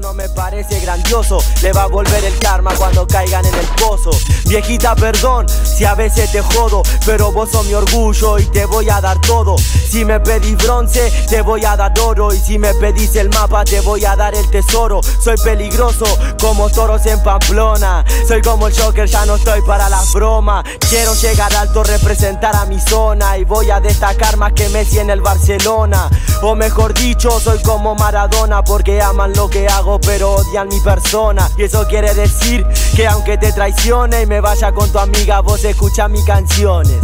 no 0.00 0.14
me 0.14 0.28
parece 0.30 0.80
grandioso, 0.80 1.42
le 1.62 1.72
va 1.72 1.84
a 1.84 1.86
volver 1.86 2.24
el 2.24 2.38
karma 2.38 2.74
cuando 2.74 3.06
caigan 3.06 3.44
en 3.44 3.54
el 3.54 3.66
pozo. 3.80 4.10
Viejita, 4.46 4.94
perdón 4.94 5.46
si 5.64 5.84
a 5.84 5.94
veces 5.94 6.32
te 6.32 6.40
jodo, 6.40 6.82
pero 7.06 7.32
vos 7.32 7.50
sos 7.50 7.66
mi 7.66 7.74
orgullo 7.74 8.38
y 8.38 8.44
te 8.46 8.66
voy 8.66 8.88
a 8.90 9.00
dar 9.00 9.20
todo. 9.20 9.56
Si 9.58 10.04
me 10.04 10.20
pedís 10.20 10.56
bronce, 10.56 11.12
te 11.28 11.42
voy 11.42 11.64
a 11.64 11.76
dar 11.76 11.92
oro 12.00 12.32
y 12.32 12.38
si 12.38 12.58
me 12.58 12.74
pedís 12.74 13.16
el 13.16 13.28
mapa, 13.30 13.64
te 13.68 13.80
voy 13.80 14.04
a 14.04 14.14
dar 14.14 14.34
el 14.34 14.48
tesoro. 14.50 15.00
Soy 15.02 15.36
peligroso 15.42 16.06
como 16.40 16.70
toros 16.70 17.04
en 17.06 17.22
Pamplona. 17.22 18.04
Soy 18.26 18.40
como 18.42 18.68
el 18.68 18.78
Joker, 18.78 19.06
ya 19.06 19.26
no 19.26 19.36
estoy 19.36 19.62
para 19.62 19.88
las 19.88 20.12
bromas. 20.12 20.28
Roma. 20.28 20.64
Quiero 20.90 21.14
llegar 21.14 21.54
alto, 21.54 21.82
representar 21.84 22.54
a 22.54 22.66
mi 22.66 22.78
zona 22.78 23.38
y 23.38 23.44
voy 23.44 23.70
a 23.70 23.80
destacar 23.80 24.36
más 24.36 24.52
que 24.52 24.68
Messi 24.68 24.98
en 24.98 25.10
el 25.10 25.20
Barcelona. 25.20 26.10
O 26.42 26.54
mejor 26.54 26.92
dicho, 26.92 27.40
soy 27.40 27.58
como 27.62 27.94
Maradona 27.94 28.62
porque 28.62 29.00
aman 29.00 29.32
lo 29.34 29.48
que 29.48 29.66
hago 29.68 30.00
pero 30.00 30.34
odian 30.34 30.68
mi 30.68 30.80
persona. 30.80 31.48
Y 31.56 31.64
eso 31.64 31.86
quiere 31.86 32.12
decir 32.14 32.66
que 32.94 33.06
aunque 33.06 33.38
te 33.38 33.52
traicione 33.52 34.22
y 34.22 34.26
me 34.26 34.40
vaya 34.40 34.72
con 34.72 34.90
tu 34.90 34.98
amiga, 34.98 35.40
vos 35.40 35.64
escucha 35.64 36.08
mis 36.08 36.24
canciones. 36.24 36.98